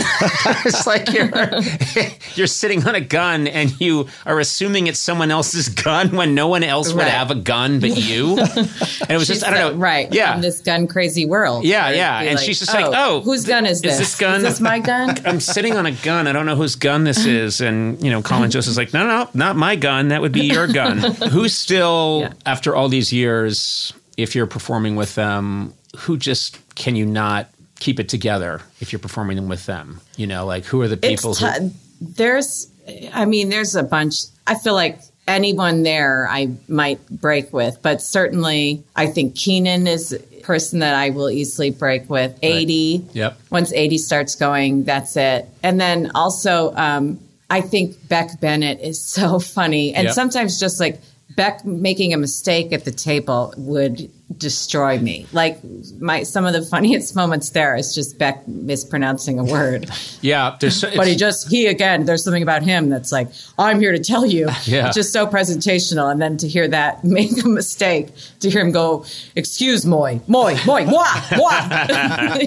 [0.65, 1.29] it's like you're
[2.35, 6.47] you're sitting on a gun and you are assuming it's someone else's gun when no
[6.47, 9.79] one else would have a gun but you and it was just i don't know
[9.79, 10.13] right?
[10.13, 11.63] yeah in this gun crazy world.
[11.63, 12.21] Yeah, yeah.
[12.21, 13.93] And she's just like, oh, oh whose gun is this?
[13.93, 15.17] is this gun- Is this my gun?
[15.25, 16.27] I'm sitting on a gun.
[16.27, 17.61] I don't know whose gun this is.
[17.61, 20.09] And, you know, Colin Jost's like, no, no, not my gun.
[20.09, 20.97] That would be your gun.
[20.97, 22.33] Who's still, Yeah.
[22.45, 27.49] after all these years, if you're performing with them, who just can you not
[27.79, 30.01] keep it together if you're performing them with them?
[30.17, 31.69] You know, like who are the people It's who.
[31.69, 32.71] t- there's,
[33.13, 34.15] I mean, there's a bunch.
[34.47, 40.13] I feel like anyone there I might break with, but certainly I think Kenan is
[40.13, 42.39] a person that I will easily break with.
[42.41, 43.07] Aidy.
[43.13, 43.39] Yep.
[43.51, 45.47] Once Aidy starts going, that's it.
[45.61, 49.93] And then also, um, I think Beck Bennett is so funny.
[49.93, 50.13] And Yep.
[50.15, 50.99] sometimes just like
[51.35, 55.25] Beck making a mistake at the table would destroy me.
[55.31, 55.59] Like
[55.99, 59.89] my some of the funniest moments there is just Beck mispronouncing a word.
[60.21, 60.57] Yeah.
[60.59, 62.03] There's, But he just he again.
[62.05, 64.49] There's something about him that's like I'm here to tell you.
[64.65, 64.87] Yeah.
[64.87, 68.09] It's just so presentational, and then to hear that make a mistake,
[68.41, 69.05] to hear him go,
[69.35, 71.05] "Excuse moi, moi, moi, moi,
[71.37, 71.51] moi,"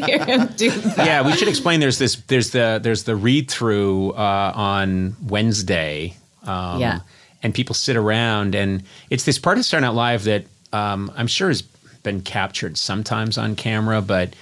[0.07, 1.07] hear him do that.
[1.07, 1.81] yeah, we should explain.
[1.81, 2.17] There's this.
[2.27, 2.79] There's the.
[2.83, 6.15] There's the read through uh, on Wednesday.
[6.45, 7.01] Um, Yeah.
[7.43, 11.27] And people sit around, and it's this part of Saturday Night Live that um, I'm
[11.27, 11.63] sure has
[12.03, 14.35] been captured sometimes on camera, but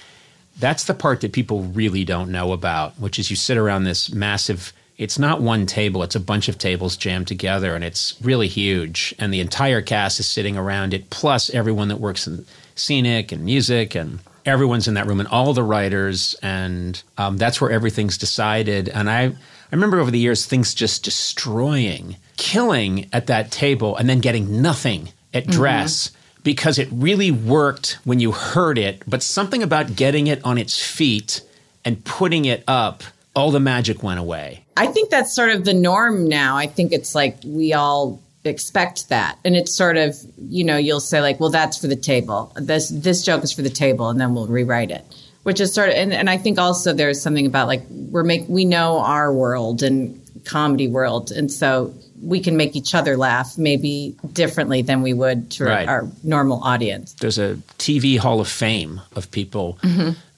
[0.59, 4.11] that's the part that people really don't know about, which is you sit around this
[4.11, 4.73] massive.
[4.97, 9.15] It's not one table; it's a bunch of tables jammed together, and it's really huge.
[9.17, 12.45] And the entire cast is sitting around it, plus everyone that works in
[12.75, 17.59] scenic and music, and everyone's in that room, and all the writers, and um, that's
[17.59, 18.89] where everything's decided.
[18.89, 19.33] And I,
[19.71, 24.61] I remember over the years things just destroying, killing at that table, and then getting
[24.61, 25.51] nothing at mm-hmm.
[25.51, 26.11] dress
[26.43, 30.83] because it really worked when you heard it, but something about getting it on its
[30.83, 31.41] feet
[31.85, 33.03] and putting it up,
[33.35, 34.65] all the magic went away.
[34.75, 36.57] I think that's sort of the norm now.
[36.57, 39.37] I think it's like we all expect that.
[39.45, 42.51] And it's sort of, you know, you'll say like, well, that's for the table.
[42.55, 45.05] This this joke is for the table and then we'll rewrite it.
[45.43, 48.45] Which is sort of and, and I think also there's something about like we're make
[48.47, 53.57] we know our world and comedy world and so we can make each other laugh
[53.57, 55.87] maybe differently than we would to Right.
[55.87, 57.13] our normal audience.
[57.13, 59.79] There's a TV Hall of Fame of people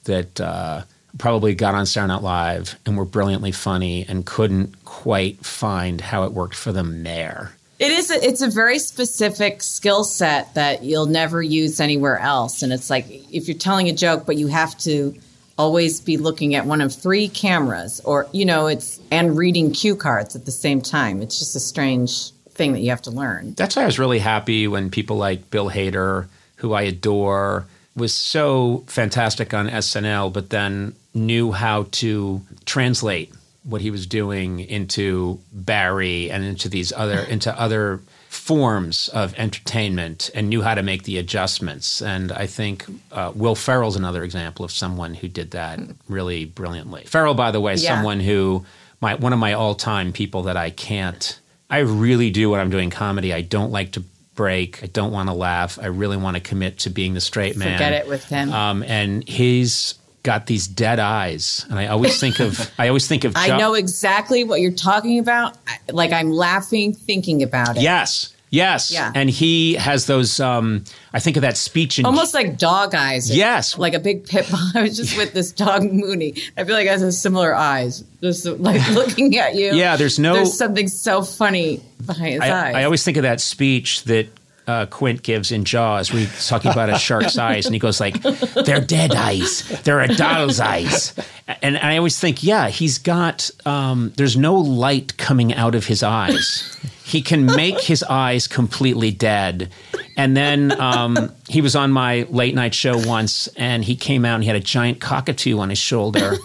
[0.05, 0.83] that uh,
[1.17, 6.23] probably got on Saturday Night Live and were brilliantly funny and couldn't quite find how
[6.23, 7.51] it worked for them there.
[7.83, 8.09] It is.
[8.11, 12.63] A, it's a very specific skill set that you'll never use anywhere else.
[12.63, 15.13] And it's like if you're telling a joke, but you have to
[15.57, 19.97] always be looking at one of three cameras, or you know, it's and reading cue
[19.97, 21.21] cards at the same time.
[21.21, 23.53] It's just a strange thing that you have to learn.
[23.55, 26.27] That's why I was really happy when people like Bill Hader,
[26.57, 27.65] who I adore,
[27.97, 33.33] was so fantastic on SNL, but then knew how to translate
[33.63, 40.29] what he was doing into Barry and into these other into other forms of entertainment
[40.33, 42.01] and knew how to make the adjustments.
[42.01, 47.03] And I think uh, Will Ferrell's another example of someone who did that really brilliantly.
[47.05, 47.95] Ferrell, by the way, Yeah.
[47.95, 48.65] someone who
[49.01, 51.39] my one of my all time people that I can't.
[51.69, 53.33] I really do when I'm doing comedy.
[53.33, 54.03] I don't like to
[54.35, 54.83] break.
[54.83, 55.77] I don't want to laugh.
[55.81, 57.77] I really want to commit to being the straight man.
[57.77, 58.51] Forget it with him.
[58.51, 62.71] Um, and he's got these dead eyes, and I always think of.
[62.77, 63.33] I always think of.
[63.35, 65.57] I Chuck- know exactly what you're talking about.
[65.91, 67.83] Like I'm laughing thinking about it.
[67.83, 68.29] Yes.
[68.49, 68.91] Yes.
[68.91, 69.11] Yeah.
[69.15, 70.39] And he has those.
[70.39, 72.05] Um, I think of that speech in.
[72.05, 73.35] Almost like dog eyes.
[73.35, 73.79] Yes.
[73.79, 74.59] Like a big pit bull.
[74.75, 76.35] I was just with this dog Mooney.
[76.55, 78.03] I feel like it has similar eyes.
[78.21, 79.73] Just like looking at you.
[79.73, 82.75] Yeah, there's no- There's something so funny behind his eyes.
[82.75, 84.27] I, I always think of that speech that
[84.67, 87.99] uh, Quint gives in Jaws, where he's talking about a shark's eyes, and he goes
[87.99, 89.67] like, "They're dead eyes.
[89.83, 91.13] They're a doll's eyes."
[91.61, 93.49] And I always think, yeah, he's got.
[93.65, 96.77] Um, there's no light coming out of his eyes.
[97.03, 99.71] He can make his eyes completely dead.
[100.15, 104.35] And then um, he was on my late night show once, and he came out
[104.35, 106.37] and he had a giant cockatoo on his shoulder.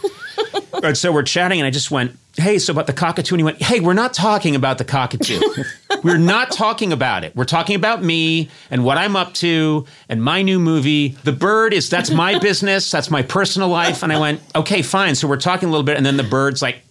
[0.80, 3.34] And so we're chatting, and I just went, Hey, so about the cockatoo?
[3.34, 5.40] And he went, Hey, we're not talking about the cockatoo.
[6.04, 7.34] we're not talking about it.
[7.34, 11.16] We're talking about me and what I'm up to and my new movie.
[11.24, 12.92] The bird is, that's my business.
[12.92, 14.04] That's my personal life.
[14.04, 15.16] And I went, Okay, fine.
[15.16, 15.96] So we're talking a little bit.
[15.96, 16.82] And then the bird's like,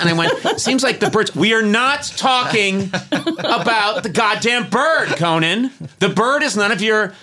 [0.00, 5.08] and I went, Seems like the birds, we are not talking about the goddamn bird,
[5.16, 5.70] Conan.
[5.98, 7.14] The bird is none of your.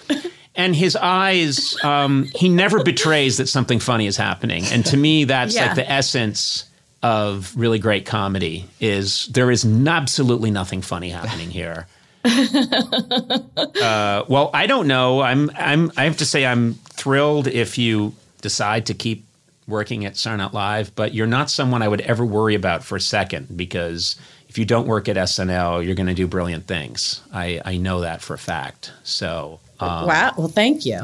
[0.57, 4.63] And his eyes, um, he never betrays that something funny is happening.
[4.71, 5.67] And to me, that's Yeah.
[5.67, 6.65] like the essence
[7.03, 11.87] of really great comedy is there is n- absolutely nothing funny happening here.
[12.25, 15.21] uh, well, I don't know.
[15.21, 19.25] I'm I'm I have to say I'm thrilled if you decide to keep
[19.67, 23.01] working at Night Live, but you're not someone I would ever worry about for a
[23.01, 24.15] second because
[24.47, 27.21] if you don't work at SNL, you're going to do brilliant things.
[27.33, 28.91] I, I know that for a fact.
[29.03, 30.33] So um, wow.
[30.37, 31.01] Well, thank you.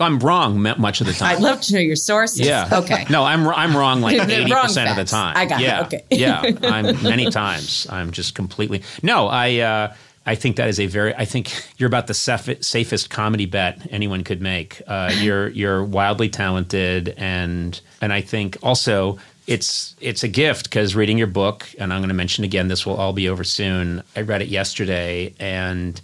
[0.00, 1.36] I'm wrong much of the time.
[1.36, 2.40] I'd love to know your sources.
[2.40, 2.68] Yeah.
[2.72, 3.06] Okay.
[3.08, 5.36] No, I'm I'm wrong like eighty percent of the time.
[5.36, 5.64] I got it.
[5.64, 5.82] yeah.
[5.82, 6.04] Okay.
[6.10, 6.42] yeah.
[6.62, 7.86] I'm many times.
[7.88, 9.28] I'm just completely no.
[9.28, 9.94] I uh,
[10.26, 11.14] I think that is a very.
[11.14, 14.82] I think you're about the saf- safest comedy bet anyone could make.
[14.86, 19.18] Uh, you're you're wildly talented, and and I think also.
[19.46, 22.86] It's it's a gift because reading your book, and I'm going to mention again, this
[22.86, 24.02] will all be over soon.
[24.16, 26.00] I read it yesterday, and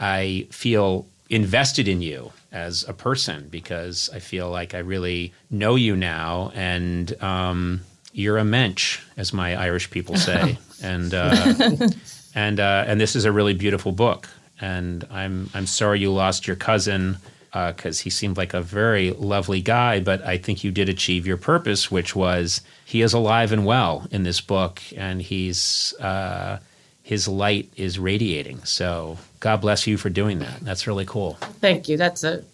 [0.00, 5.74] I feel invested in you as a person because I feel like I really know
[5.74, 7.80] you now, and um,
[8.12, 11.88] you're a mensch, as my Irish people say, and uh,
[12.34, 14.28] and uh, and this is a really beautiful book.
[14.60, 17.16] And I'm I'm sorry you lost your cousin
[17.52, 21.36] because he seemed like a very lovely guy, but I think you did achieve your
[21.36, 25.94] purpose, which was he is alive and well in this book, and he's.
[25.98, 26.58] Uh,
[27.02, 28.62] his light is radiating.
[28.64, 30.60] So God bless you for doing that.
[30.60, 31.32] That's really cool.
[31.60, 31.96] Thank you.
[31.96, 32.44] That's a.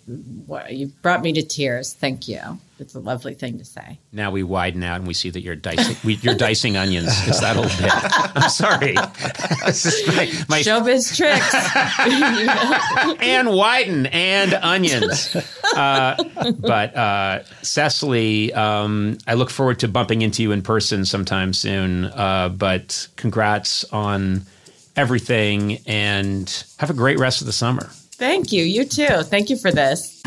[0.71, 1.93] You brought me to tears.
[1.93, 2.41] Thank you.
[2.79, 3.99] It's a lovely thing to say.
[4.11, 5.97] Now we widen out and we see that you're dicing.
[6.03, 7.09] We, you're dicing onions.
[7.29, 7.93] Is that little bit?
[8.35, 8.95] I'm sorry.
[8.95, 11.55] My, my Showbiz tricks.
[13.23, 15.37] and widen and onions.
[15.77, 16.17] Uh,
[16.59, 22.07] but uh, Cecily, um, I look forward to bumping into you in person sometime soon.
[22.07, 24.47] Uh, but congrats on
[24.99, 27.89] everything and have a great rest of the summer.
[28.15, 28.65] Thank you.
[28.65, 29.23] You too.
[29.23, 30.21] Thank you for this.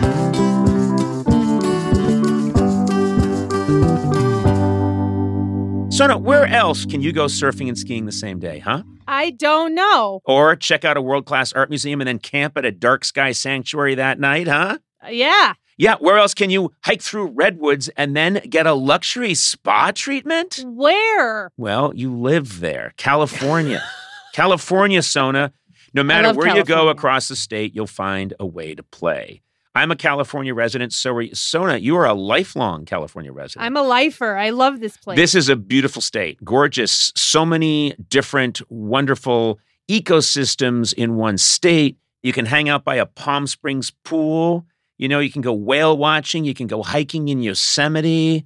[5.93, 8.83] Sona, where else can you go surfing and skiing the same day, huh?
[9.09, 10.21] I don't know.
[10.23, 13.33] Or check out a world class art museum and then camp at a dark sky
[13.33, 14.77] sanctuary that night, huh?
[15.03, 15.53] Uh, yeah.
[15.77, 20.63] Yeah, where else can you hike through redwoods and then get a luxury spa treatment?
[20.65, 21.51] Where?
[21.57, 23.83] Well, you live there, California.
[24.33, 25.53] California, Sona.
[25.93, 29.41] No matter where you go across the state, you'll find a way to play.
[29.73, 33.65] I'm a California resident, so are you- Sona, you are a lifelong California resident.
[33.65, 34.35] I'm a lifer.
[34.35, 35.15] I love this place.
[35.17, 37.13] This is a beautiful state, gorgeous.
[37.15, 39.59] So many different, wonderful
[39.89, 41.97] ecosystems in one state.
[42.23, 44.65] You can hang out by a Palm Springs pool.
[44.97, 46.45] You know, you can go whale watching.
[46.45, 48.45] You can go hiking in Yosemite.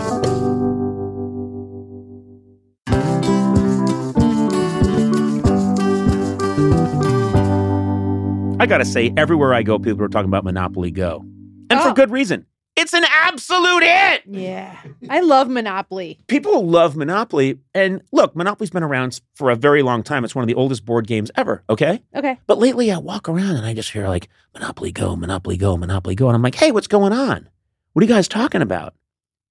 [8.61, 11.25] I gotta say, everywhere I go, people are talking about Monopoly Go.
[11.71, 11.93] And for Oh.
[11.93, 12.45] good reason.
[12.75, 14.21] It's an absolute hit!
[14.27, 14.77] Yeah.
[15.09, 16.19] I love Monopoly.
[16.27, 17.57] People love Monopoly.
[17.73, 20.23] And look, Monopoly's been around for a very long time.
[20.23, 22.03] It's one of the oldest board games ever, okay?
[22.15, 22.37] Okay.
[22.45, 26.13] But lately I walk around and I just hear like, Monopoly Go, Monopoly Go, Monopoly
[26.13, 26.27] Go.
[26.27, 27.49] And I'm like, hey, what's going on?
[27.93, 28.93] What are you guys talking about?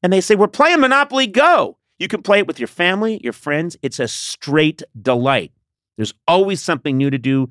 [0.05, 1.79] And they say, we're playing Monopoly Go.
[1.99, 3.77] You can play it with your family, your friends.
[3.83, 5.51] It's a straight delight.
[5.97, 7.51] There's always something new to do.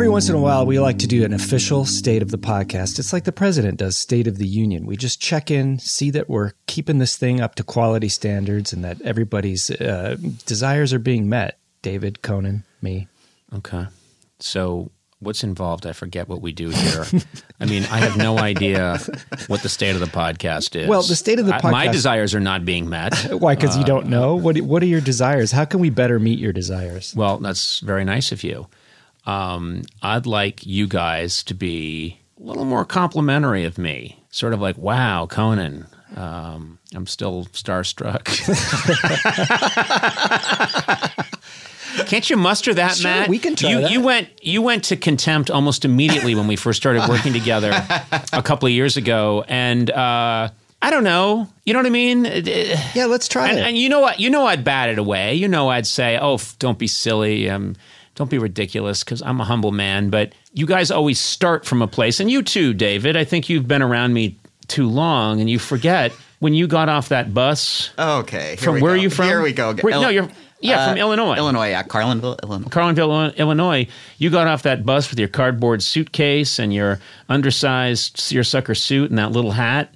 [0.00, 2.98] Every once in a while, we like to do an official state of the podcast.
[2.98, 4.86] It's like the president does State of the Union.
[4.86, 8.82] We just check in, see that we're keeping this thing up to quality standards and
[8.82, 11.58] that everybody's uh, desires are being met.
[11.82, 13.08] David, Conan, me.
[13.54, 13.88] Okay.
[14.38, 15.84] So what's involved?
[15.86, 17.04] I forget what we do here.
[17.60, 18.96] I mean, I have no idea
[19.48, 20.88] what the state of the podcast is.
[20.88, 23.34] Well, the state of the I- my desires are not being met.
[23.34, 23.54] Why?
[23.54, 24.34] Because you Uh, don't know?
[24.34, 25.52] What, what are your desires?
[25.52, 27.14] How can we better meet your desires?
[27.14, 28.66] Well, that's very nice of you.
[29.26, 34.22] Um, I'd like you guys to be a little more complimentary of me.
[34.30, 35.86] Sort of like, wow, Conan.
[36.16, 38.26] Um, I'm still starstruck.
[42.06, 43.28] Can't you muster that, Sure, Matt?
[43.28, 43.90] we can try you, that.
[43.90, 47.70] You went you went to contempt almost immediately when we first started working together
[48.32, 50.48] a couple of years ago, and uh,
[50.82, 51.48] I don't know.
[51.64, 52.24] You know what I mean?
[52.94, 53.66] Yeah, let's try And, it.
[53.66, 54.18] and you know what?
[54.20, 55.34] You know I'd bat it away.
[55.34, 57.50] You know I'd say, "Oh, f- don't be silly.
[57.50, 57.76] Um,
[58.20, 60.10] don't be ridiculous," because I'm a humble man.
[60.10, 63.16] But you guys always start from a place, and you too, David.
[63.16, 64.36] I think you've been around me
[64.68, 67.90] too long, and you forget when you got off that bus.
[67.98, 68.50] Okay.
[68.50, 68.94] here From where go.
[68.94, 69.26] are you from?
[69.26, 69.74] Here we go.
[69.74, 70.28] Where- no, you're
[70.60, 71.36] yeah from Uh, Illinois.
[71.36, 71.82] Illinois, yeah.
[71.82, 72.68] Carlinville, Illinois.
[72.68, 73.86] Carlinville, Illinois,
[74.18, 77.00] you got off that bus with your cardboard suitcase and your
[77.30, 79.92] undersized seersucker suit and that little hat,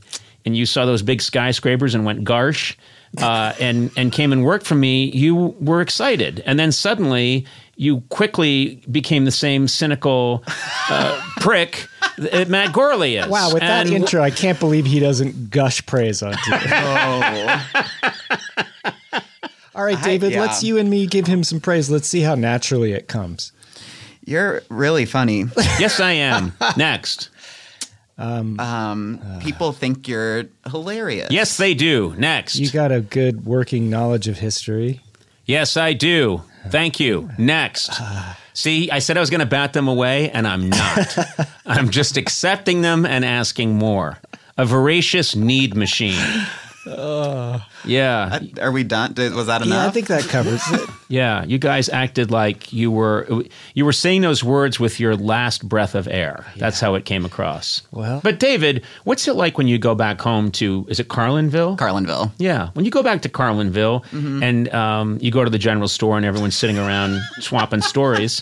[0.46, 2.74] and you saw those big skyscrapers and went garsh,
[3.18, 5.10] uh, and and came and worked for me.
[5.14, 7.44] You were excited, and then suddenly
[7.76, 10.44] you quickly became the same cynical
[10.88, 13.26] uh, prick that Matt Gorley is.
[13.26, 16.52] Wow, with that And- intro, I can't believe he doesn't gush praise on you.
[19.76, 20.40] All right, David, yeah.
[20.40, 21.90] let's you and me give him some praise.
[21.90, 23.50] Let's see how naturally it comes.
[24.24, 25.46] You're really funny.
[25.56, 26.52] yes, I am.
[26.76, 27.28] Next.
[28.16, 31.32] Um, people think you're hilarious.
[31.32, 32.14] Yes, they do.
[32.16, 32.54] Next.
[32.56, 35.00] You got a good working knowledge of history.
[35.46, 36.42] Yes, I do.
[36.68, 37.30] Thank you.
[37.38, 37.92] Next.
[38.54, 41.18] See, I said I was going to bat them away, and I'm not.
[41.66, 44.18] I'm just accepting them and asking more.
[44.56, 46.46] A voracious need machine.
[46.86, 48.40] Oh yeah.
[48.60, 49.12] Are we done?
[49.14, 49.74] Did, was that enough?
[49.76, 50.88] Yeah, I think that covers it.
[51.08, 51.44] Yeah.
[51.44, 53.28] You guys acted like you were
[53.74, 56.44] you were saying those words with your last breath of air.
[56.56, 57.82] That's how it came across.
[57.92, 61.76] Well- But David, what's it like when you go back home to is it Carlinville?
[61.78, 62.32] Carlinville.
[62.38, 64.02] Yeah, when you go back to Carlinville
[64.42, 68.40] and um, you go to the general store and everyone's sitting around swapping stories,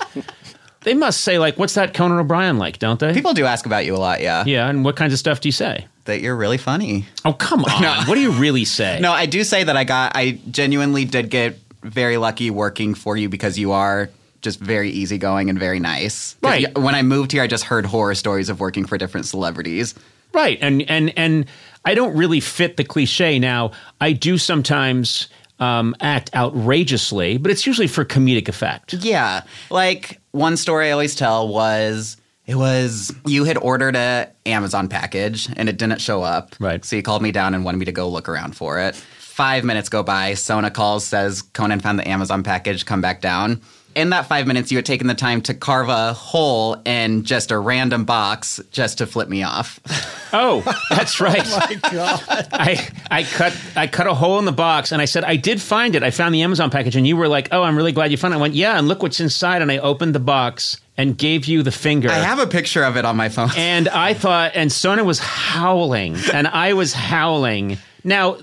[0.84, 3.12] they must say like, "What's that Conan O'Brien like?" Don't they?
[3.12, 4.44] People do ask about you a lot, yeah.
[4.46, 5.86] yeah, and what kinds of stuff do you say?
[6.04, 7.06] That you're really funny.
[7.24, 8.06] Oh, come on!
[8.06, 8.98] What do you really say?
[9.00, 13.16] No, I do say that I got, I genuinely did get very lucky working for
[13.16, 16.34] you because you are just very easygoing and very nice.
[16.42, 16.66] Right.
[16.74, 19.94] y- When I moved here, I just heard horror stories of working for different celebrities.
[20.32, 20.58] Right.
[20.60, 21.46] And and and
[21.84, 23.70] I don't really fit the cliche now.
[24.00, 25.28] I do sometimes
[25.60, 28.94] um, act outrageously, but it's usually for comedic effect.
[28.94, 29.42] Yeah.
[29.70, 32.16] Like one story I always tell was
[32.46, 36.54] it was you had ordered a Amazon package and it didn't show up.
[36.58, 36.84] Right.
[36.84, 38.96] So you called me down and wanted me to go look around for it.
[38.96, 40.34] Five minutes go by.
[40.34, 42.84] Sona calls, says Conan found the Amazon package.
[42.84, 43.62] Come back down.
[43.94, 47.50] In that five minutes, you had taken the time to carve a hole in just
[47.50, 49.80] a random box just to flip me off.
[50.34, 51.42] Oh, that's right.
[51.46, 52.48] Oh my god!
[52.54, 55.60] I I cut I cut a hole in the box and I said I did
[55.60, 56.02] find it.
[56.02, 58.32] I found the Amazon package and you were like, "Oh, I'm really glad you found
[58.32, 61.46] it." I went, "Yeah, and look what's inside." And I opened the box and gave
[61.46, 62.10] you the finger.
[62.10, 63.50] I have a picture of it on my phone.
[63.56, 67.78] and I thought, and Sona was howling, and I was howling.
[68.04, 68.38] Now,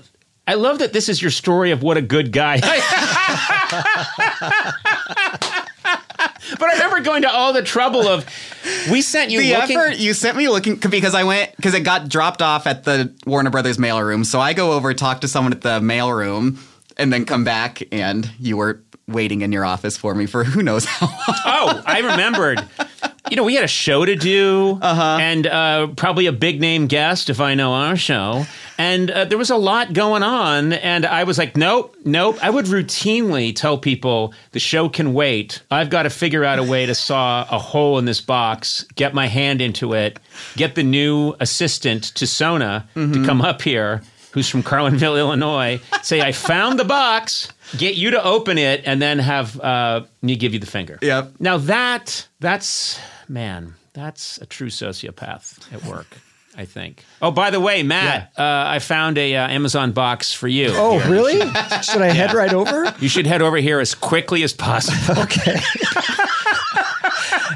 [0.46, 2.58] I love that this is your story of what a good guy.
[6.58, 8.26] but I remember going to all the trouble of,
[8.90, 9.76] we sent you the looking.
[9.76, 13.14] effort you sent me looking because I went because it got dropped off at the
[13.26, 14.26] Warner Brothers mailroom.
[14.26, 16.58] So I go over talk to someone at the mailroom
[16.96, 18.82] and then come back and you were
[19.12, 21.16] waiting in your office for me for who knows how long.
[21.62, 22.62] Oh, I remembered.
[23.30, 25.18] You know, we had a show to do, Uh-huh.
[25.20, 28.44] and uh, probably a big name guest if I know our show.
[28.78, 32.38] And uh, there was a lot going on, and I was like, nope, nope.
[32.42, 35.62] I would routinely tell people the show can wait.
[35.70, 39.12] I've got to figure out a way to saw a hole in this box, get
[39.14, 40.18] my hand into it,
[40.56, 43.12] get the new assistant to Sona Mm-hmm.
[43.12, 44.02] to come up here,
[44.32, 47.52] who's from Carlinville, Illinois, say, I found the box.
[47.76, 50.98] Get you to open it and then have uh, me give you the finger.
[51.02, 51.34] Yep.
[51.38, 52.98] Now that that's
[53.28, 56.18] man, that's a true sociopath at work.
[56.56, 57.04] I think.
[57.22, 60.72] Oh, by the way, Matt, uh, I found a uh, Amazon box for you.
[60.74, 61.10] Oh, Here.
[61.10, 61.38] really?
[61.82, 62.92] Should I head right over?
[62.98, 65.22] You should head over here as quickly as possible.
[65.22, 65.56] Okay.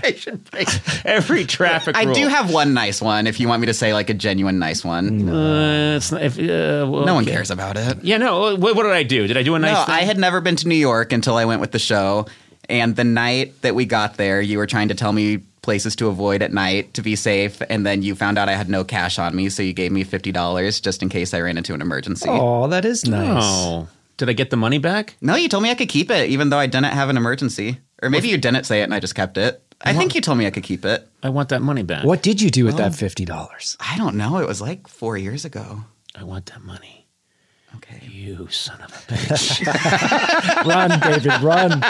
[0.04, 0.48] I should
[1.04, 2.14] every traffic I rule.
[2.14, 4.84] do have one nice one if you want me to say like a genuine nice
[4.84, 5.28] one.
[5.28, 8.02] Uh, it's not, if, uh, well, No one cares about it.
[8.04, 8.56] Yeah, no.
[8.56, 9.26] What, what did I do?
[9.26, 9.94] Did I do a nice no, thing?
[9.94, 12.26] I had never been to New York until I went with the show.
[12.68, 16.08] And the night that we got there, you were trying to tell me places to
[16.08, 17.60] avoid at night to be safe.
[17.68, 19.48] And then you found out I had no cash on me.
[19.48, 22.28] So you gave me $50 just in case I ran into an emergency.
[22.28, 23.42] Oh, that is nice.
[23.44, 25.16] Oh, did I get the money back?
[25.20, 27.78] No, you told me I could keep it even though I didn't have an emergency.
[28.02, 29.62] Or maybe you didn't say it and I just kept it.
[29.80, 31.06] I think you told me I could keep it.
[31.22, 32.04] I want that money back.
[32.04, 33.76] What did you do with that fifty dollars?
[33.80, 34.38] I don't know.
[34.38, 35.84] It was like four years ago.
[36.14, 37.04] I want that money.
[37.76, 38.06] Okay.
[38.06, 40.64] You son of a bitch.
[40.64, 41.80] Run, David, run.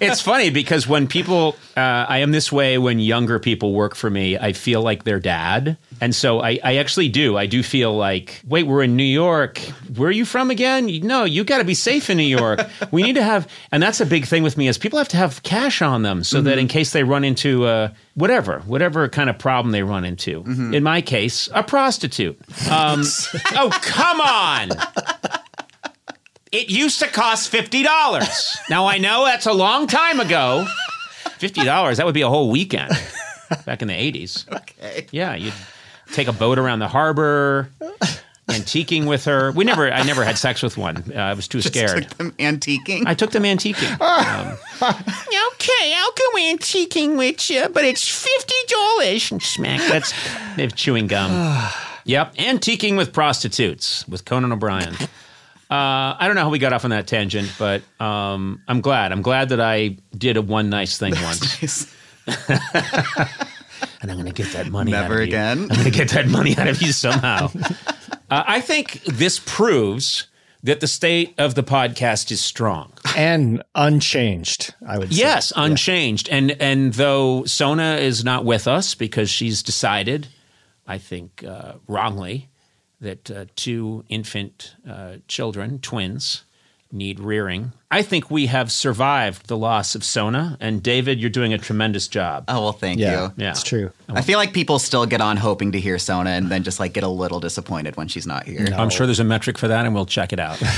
[0.00, 4.10] it's funny because when people, uh, I am this way when younger people work for
[4.10, 5.78] me, I feel like their dad.
[6.00, 7.36] And so I, I actually do.
[7.38, 9.58] I do feel like, wait, we're in New York.
[9.96, 10.88] Where are you from again?
[10.90, 12.60] You- No, you got to be safe in New York.
[12.90, 15.16] we need to have, and that's a big thing with me is people have to
[15.16, 19.30] have cash on them so that in case they run into uh, whatever, whatever kind
[19.30, 20.42] of problem they run into.
[20.46, 22.38] In my case, a prostitute.
[22.70, 23.02] Um,
[23.54, 24.70] oh, come on.
[26.52, 28.56] It used to cost fifty dollars.
[28.70, 30.66] Now I know that's a long time ago.
[31.38, 32.92] Fifty dollars, that would be a whole weekend
[33.66, 34.46] back in the eighties.
[34.78, 35.06] Okay.
[35.10, 35.52] Yeah, you'd
[36.16, 37.70] take a boat around the harbor,
[38.48, 39.52] antiquing with her.
[39.52, 41.04] We never, I never had sex with one.
[41.14, 42.08] Uh, I was too scared.
[42.08, 43.04] Took them antiquing.
[43.06, 43.96] I took them antiquing.
[44.76, 49.22] Um, okay, I'll go antiquing with you, but it's fifty dollars.
[49.44, 49.80] Smack.
[49.88, 50.12] That's
[50.54, 51.30] they have chewing gum.
[52.04, 54.94] yep, antiquing with prostitutes with Conan O'Brien.
[55.70, 59.12] Uh, I don't know how we got off on that tangent, but um, I'm glad.
[59.12, 61.86] I'm glad that I did a one nice thing once,
[64.08, 64.94] and I'm going to get that money.
[64.94, 65.26] out Never of you.
[65.26, 65.62] again.
[65.62, 67.50] I'm going to get that money out of you somehow.
[68.30, 70.28] uh, I think this proves
[70.62, 72.92] that the state of the podcast is strong.
[73.16, 75.18] And unchanged, I would say.
[75.20, 76.28] Yes, unchanged.
[76.28, 80.28] And and though Sona is not with us because she's decided,
[80.86, 82.48] I think uh, wrongly,
[83.00, 86.44] that uh, two infant uh, children, twins,
[86.92, 87.72] need rearing.
[87.90, 90.56] I think we have survived the loss of Sona.
[90.60, 92.44] And David, you're doing a tremendous job.
[92.48, 93.32] Oh, well, thank Yeah, you.
[93.36, 93.50] Yeah.
[93.50, 93.90] it's true.
[94.08, 96.92] I feel like people still get on hoping to hear Sona and then just like
[96.92, 98.66] get a little disappointed when she's not here.
[98.76, 100.60] I'm sure there's a metric for that, and we'll check it out.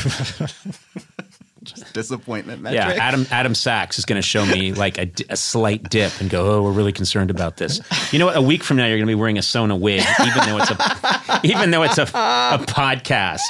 [1.92, 2.80] Disappointment metric.
[2.96, 6.30] Yeah, Adam Adam Sachs is going to show me like a, a slight dip and
[6.30, 7.80] go, "Oh, we're really concerned about this."
[8.12, 8.36] You know what?
[8.36, 10.70] A week from now, you're going to be wearing a Sona wig, even though it's
[10.70, 13.40] a even though it's a a podcast,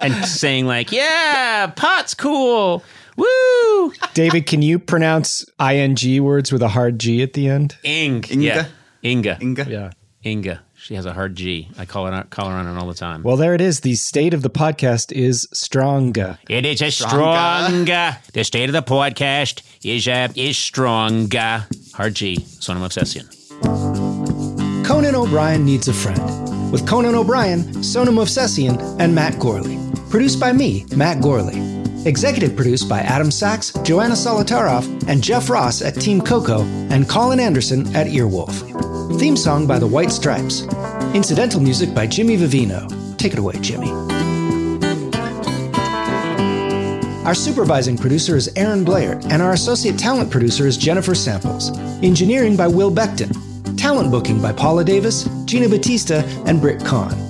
[0.00, 2.82] and saying like, "Yeah, pot's cool."
[3.16, 3.92] Woo!
[4.14, 7.76] David, can you pronounce ing words with a hard G at the end?
[7.82, 8.42] Ing, Inga?
[8.44, 8.66] yeah,
[9.04, 9.66] Inga, Inga.
[9.70, 9.90] Yeah.
[10.24, 10.62] Inga.
[10.74, 11.68] She has a hard G.
[11.78, 13.22] I call it call her on it all the time.
[13.22, 13.80] Well, there it is.
[13.80, 16.38] The state of the podcast is stronger.
[16.48, 17.66] It is a Stronger.
[17.68, 18.16] stronger.
[18.32, 21.66] The state of the podcast is uh, is stronger.
[21.92, 22.36] Hard G.
[22.60, 23.28] Sona Movsesian.
[24.86, 26.72] Conan O'Brien needs a friend.
[26.72, 29.76] With Conan O'Brien, Sona Movsesian, and Matt Gourley.
[30.10, 31.80] Produced by me, Matt Gourley.
[32.04, 37.38] Executive produced by Adam Sachs, Joanna Solotaroff, and Jeff Ross at Team Coco, and Colin
[37.38, 39.20] Anderson at Earwolf.
[39.20, 40.62] Theme song by the White Stripes.
[41.14, 42.88] Incidental music by Jimmy Vivino.
[43.18, 43.90] Take it away, Jimmy.
[47.24, 51.70] Our supervising producer is Aaron Blair, and our associate talent producer is Jennifer Samples.
[52.02, 53.30] Engineering by Will Beckton.
[53.76, 57.29] Talent booking by Paula Davis, Gina Batista, and Britt Kahn.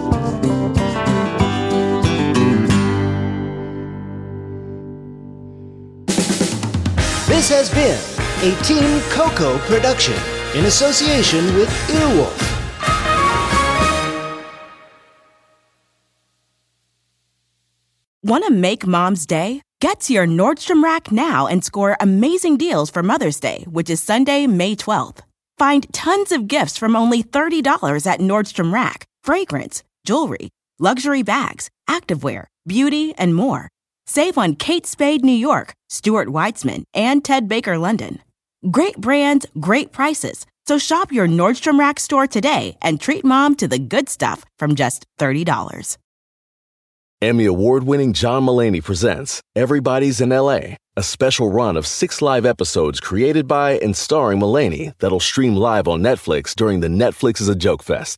[7.61, 8.01] Has been
[8.51, 10.15] a Team Coco production
[10.55, 12.39] in association with Earwolf.
[18.23, 19.61] Want to make mom's day?
[19.79, 24.01] Get to your Nordstrom Rack now and score amazing deals for Mother's Day, which is
[24.01, 25.19] Sunday, May 12th.
[25.59, 30.49] Find tons of gifts from only $30 at Nordstrom Rack fragrance, jewelry,
[30.79, 33.69] luxury bags, activewear, beauty, and more.
[34.05, 38.19] Save on Kate Spade New York, Stuart Weitzman, and Ted Baker London.
[38.69, 40.45] Great brands, great prices.
[40.67, 44.75] So shop your Nordstrom Rack store today and treat mom to the good stuff from
[44.75, 45.97] just $30.
[47.21, 52.45] Emmy award winning John Mulaney presents Everybody's in LA, a special run of six live
[52.45, 57.47] episodes created by and starring Mulaney that'll stream live on Netflix during the Netflix is
[57.47, 58.17] a Joke Fest.